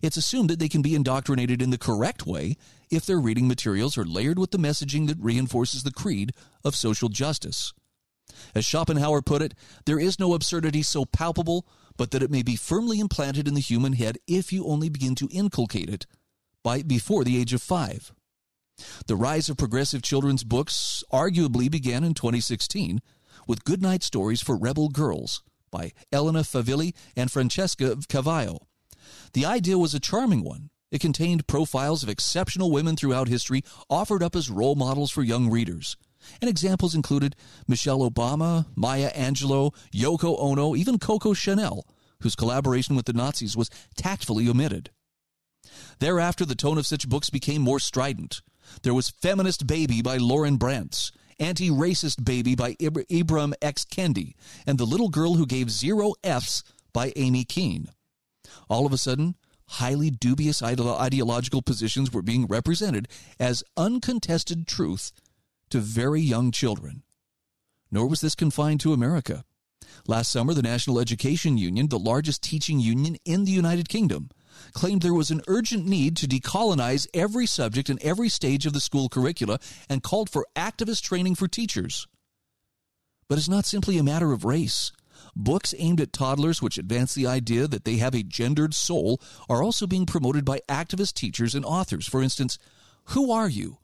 [0.00, 2.54] It's assumed that they can be indoctrinated in the correct way
[2.88, 6.30] if their reading materials are layered with the messaging that reinforces the creed
[6.64, 7.72] of social justice.
[8.54, 9.54] As Schopenhauer put it,
[9.86, 11.66] there is no absurdity so palpable
[11.96, 15.14] but that it may be firmly implanted in the human head if you only begin
[15.16, 16.06] to inculcate it
[16.62, 18.12] by before the age of 5.
[19.06, 23.00] The rise of progressive children's books arguably began in 2016
[23.46, 28.66] with Goodnight Stories for Rebel Girls by Elena Favilli and Francesca Cavallo.
[29.32, 30.70] The idea was a charming one.
[30.90, 35.50] It contained profiles of exceptional women throughout history offered up as role models for young
[35.50, 35.96] readers.
[36.40, 37.36] And examples included
[37.66, 41.86] Michelle Obama, Maya Angelou, Yoko Ono, even Coco Chanel,
[42.20, 44.90] whose collaboration with the Nazis was tactfully omitted.
[45.98, 48.42] Thereafter, the tone of such books became more strident.
[48.82, 53.84] There was Feminist Baby by Loryn Brantz, Anti Racist Baby by Ibram X.
[53.84, 54.34] Kendi,
[54.66, 56.62] and The Little Girl Who Gave Zero F's
[56.92, 57.88] by Amy Keene.
[58.68, 59.34] All of a sudden,
[59.66, 63.08] highly dubious ideological positions were being represented
[63.40, 65.12] as uncontested truth
[65.72, 67.02] to very young children.
[67.90, 69.44] Nor was this confined to America.
[70.06, 74.28] Last summer, the National Education Union, the largest teaching union in the United Kingdom,
[74.74, 78.80] claimed there was an urgent need to decolonize every subject and every stage of the
[78.80, 79.58] school curricula
[79.88, 82.06] and called for activist training for teachers.
[83.26, 84.92] But it's not simply a matter of race.
[85.34, 89.62] Books aimed at toddlers which advance the idea that they have a gendered soul are
[89.62, 92.06] also being promoted by activist teachers and authors.
[92.06, 92.58] For instance,
[93.04, 93.78] Who Are You?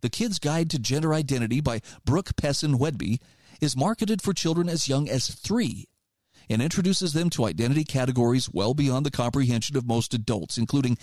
[0.00, 3.20] The Kid's Guide to Gender Identity by Brooke Pessin Whedbee
[3.60, 5.86] is marketed for children as young as three
[6.48, 10.98] and introduces them to identity categories well beyond the comprehension of most adults, including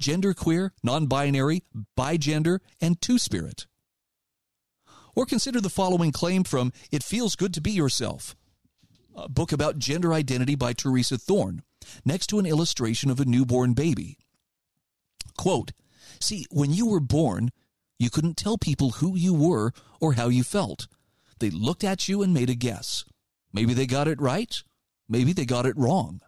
[0.00, 1.62] genderqueer, non binary,
[1.96, 3.66] bigender, and two spirit.
[5.14, 8.36] Or consider the following claim from It Feels Good to Be Yourself,
[9.14, 11.62] a book about gender identity by Theresa Thorn,
[12.04, 14.18] next to an illustration of a newborn baby.
[15.36, 15.72] Quote,
[16.20, 17.50] See, when you were born,
[18.00, 20.88] you couldn't tell people who you were or how you felt.
[21.38, 23.04] They looked at you and made a guess.
[23.52, 24.60] Maybe they got it right,
[25.08, 26.20] maybe they got it wrong.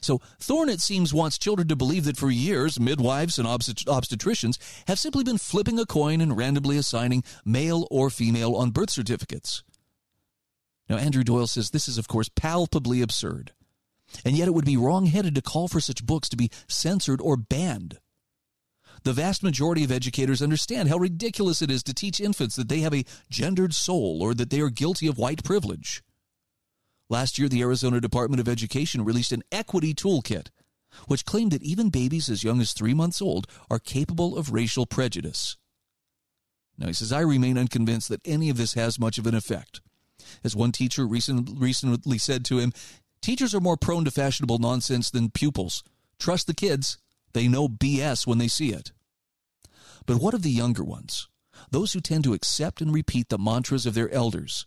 [0.00, 4.58] So Thorn, it seems, wants children to believe that for years, midwives and obstet- obstetricians
[4.86, 9.64] have simply been flipping a coin and randomly assigning male or female on birth certificates.
[10.88, 13.52] Now, Andrew Doyle says this is, of course, palpably absurd.
[14.24, 17.36] And yet it would be wrong-headed to call for such books to be censored or
[17.36, 17.98] banned.
[19.04, 22.80] The vast majority of educators understand how ridiculous it is to teach infants that they
[22.80, 26.02] have a gendered soul or that they are guilty of white privilege.
[27.08, 30.48] Last year, the Arizona Department of Education released an equity toolkit,
[31.06, 34.84] which claimed that even babies as young as three months old are capable of racial
[34.84, 35.56] prejudice.
[36.76, 39.80] Now, he says, I remain unconvinced that any of this has much of an effect.
[40.44, 42.72] As one teacher recent, recently said to him,
[43.22, 45.82] teachers are more prone to fashionable nonsense than pupils.
[46.18, 46.98] Trust the kids.
[47.32, 48.92] They know BS when they see it.
[50.06, 51.28] But what of the younger ones?
[51.70, 54.66] Those who tend to accept and repeat the mantras of their elders.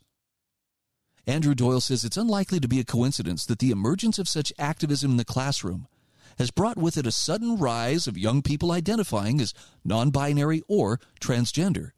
[1.28, 5.12] Andrew Doyle says it's unlikely to be a coincidence that the emergence of such activism
[5.12, 5.88] in the classroom
[6.38, 11.00] has brought with it a sudden rise of young people identifying as non binary or
[11.20, 11.92] transgender.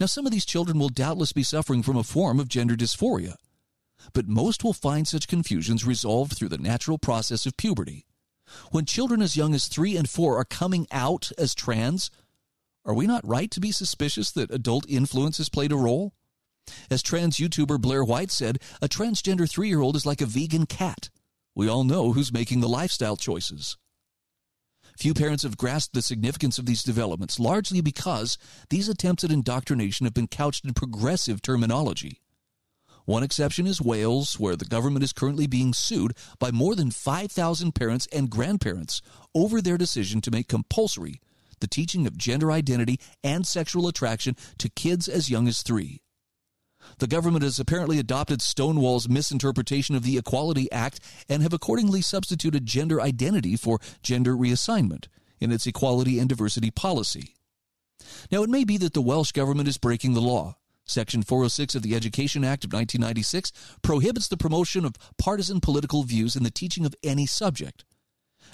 [0.00, 3.36] Now, some of these children will doubtless be suffering from a form of gender dysphoria,
[4.12, 8.04] but most will find such confusions resolved through the natural process of puberty.
[8.70, 12.10] When children as young as three and four are coming out as trans,
[12.84, 16.14] are we not right to be suspicious that adult influence has played a role?
[16.90, 20.66] As trans YouTuber Blair White said, a transgender three year old is like a vegan
[20.66, 21.10] cat.
[21.54, 23.76] We all know who's making the lifestyle choices.
[24.98, 28.36] Few parents have grasped the significance of these developments, largely because
[28.68, 32.20] these attempts at indoctrination have been couched in progressive terminology.
[33.08, 37.74] One exception is Wales, where the government is currently being sued by more than 5,000
[37.74, 39.00] parents and grandparents
[39.34, 41.22] over their decision to make compulsory
[41.60, 46.02] the teaching of gender identity and sexual attraction to kids as young as three.
[46.98, 52.66] The government has apparently adopted Stonewall's misinterpretation of the Equality Act and have accordingly substituted
[52.66, 55.06] gender identity for gender reassignment
[55.40, 57.36] in its equality and diversity policy.
[58.30, 60.58] Now, it may be that the Welsh government is breaking the law.
[60.90, 63.52] Section 406 of the Education Act of 1996
[63.82, 67.84] prohibits the promotion of partisan political views in the teaching of any subject.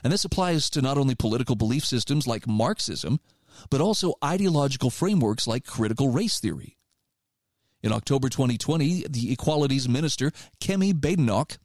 [0.03, 3.21] And this applies to not only political belief systems like Marxism,
[3.71, 6.77] but also ideological frameworks like critical race theory.
[7.83, 11.59] In October 2020, the Equalities Minister, Kemi Badenoch,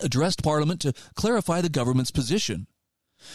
[0.00, 2.66] addressed Parliament to clarify the government's position.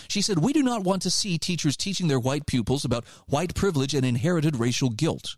[0.08, 3.56] She said, We do not want to see teachers teaching their white pupils about white
[3.56, 5.36] privilege and inherited racial guilt.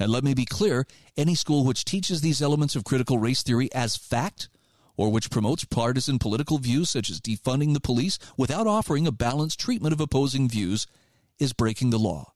[0.00, 0.86] And let me be clear
[1.16, 4.48] any school which teaches these elements of critical race theory as fact,
[4.96, 9.60] or which promotes partisan political views such as defunding the police without offering a balanced
[9.60, 10.86] treatment of opposing views,
[11.38, 12.32] is breaking the law.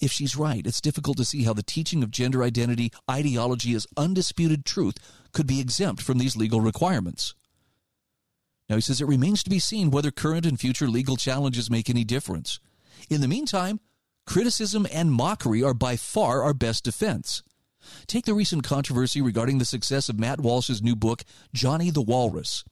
[0.00, 3.86] If she's right, it's difficult to see how the teaching of gender identity ideology as
[3.96, 4.96] undisputed truth
[5.32, 7.34] could be exempt from these legal requirements.
[8.68, 11.90] Now, he says it remains to be seen whether current and future legal challenges make
[11.90, 12.58] any difference.
[13.10, 13.80] In the meantime,
[14.26, 17.42] criticism and mockery are by far our best defense.
[18.06, 22.64] Take the recent controversy regarding the success of Matt Walsh's new book, Johnny the Walrus.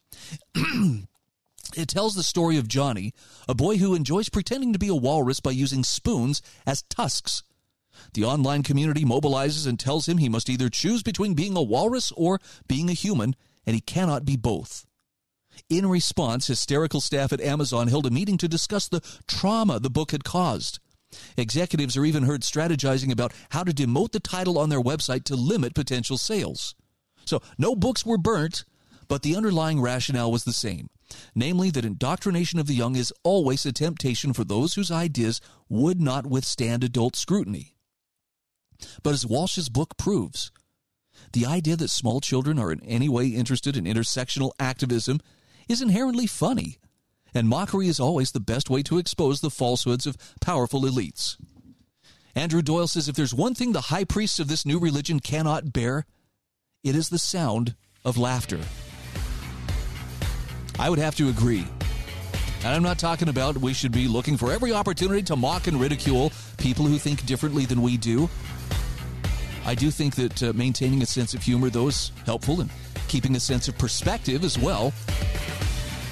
[1.76, 3.12] It tells the story of Johnny,
[3.48, 7.42] a boy who enjoys pretending to be a walrus by using spoons as tusks.
[8.14, 12.12] The online community mobilizes and tells him he must either choose between being a walrus
[12.16, 13.36] or being a human,
[13.66, 14.86] and he cannot be both.
[15.68, 20.10] In response, hysterical staff at Amazon held a meeting to discuss the trauma the book
[20.12, 20.80] had caused.
[21.36, 25.36] Executives are even heard strategizing about how to demote the title on their website to
[25.36, 26.74] limit potential sales.
[27.24, 28.64] So, no books were burnt,
[29.08, 30.88] but the underlying rationale was the same
[31.34, 36.00] namely that indoctrination of the young is always a temptation for those whose ideas would
[36.00, 37.74] not withstand adult scrutiny.
[39.02, 40.52] But as Walsh's book proves,
[41.32, 45.20] the idea that small children are in any way interested in intersectional activism
[45.68, 46.78] is inherently funny,
[47.34, 51.36] and mockery is always the best way to expose the falsehoods of powerful elites.
[52.34, 55.72] Andrew Doyle says if there's one thing the high priests of this new religion cannot
[55.72, 56.06] bear,
[56.84, 57.74] it is the sound
[58.04, 58.60] of laughter.
[60.78, 61.66] I would have to agree.
[62.62, 65.80] And I'm not talking about we should be looking for every opportunity to mock and
[65.80, 68.28] ridicule people who think differently than we do.
[69.64, 72.70] I do think that uh, maintaining a sense of humor, though, is helpful and
[73.08, 74.92] keeping a sense of perspective as well.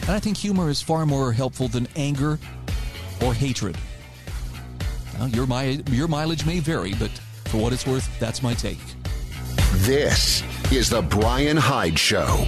[0.09, 2.39] And I think humor is far more helpful than anger
[3.23, 3.77] or hatred.
[5.19, 7.11] Now, your, mi- your mileage may vary, but
[7.45, 8.79] for what it's worth, that's my take.
[9.81, 12.47] This is The Bryan Hyde Show.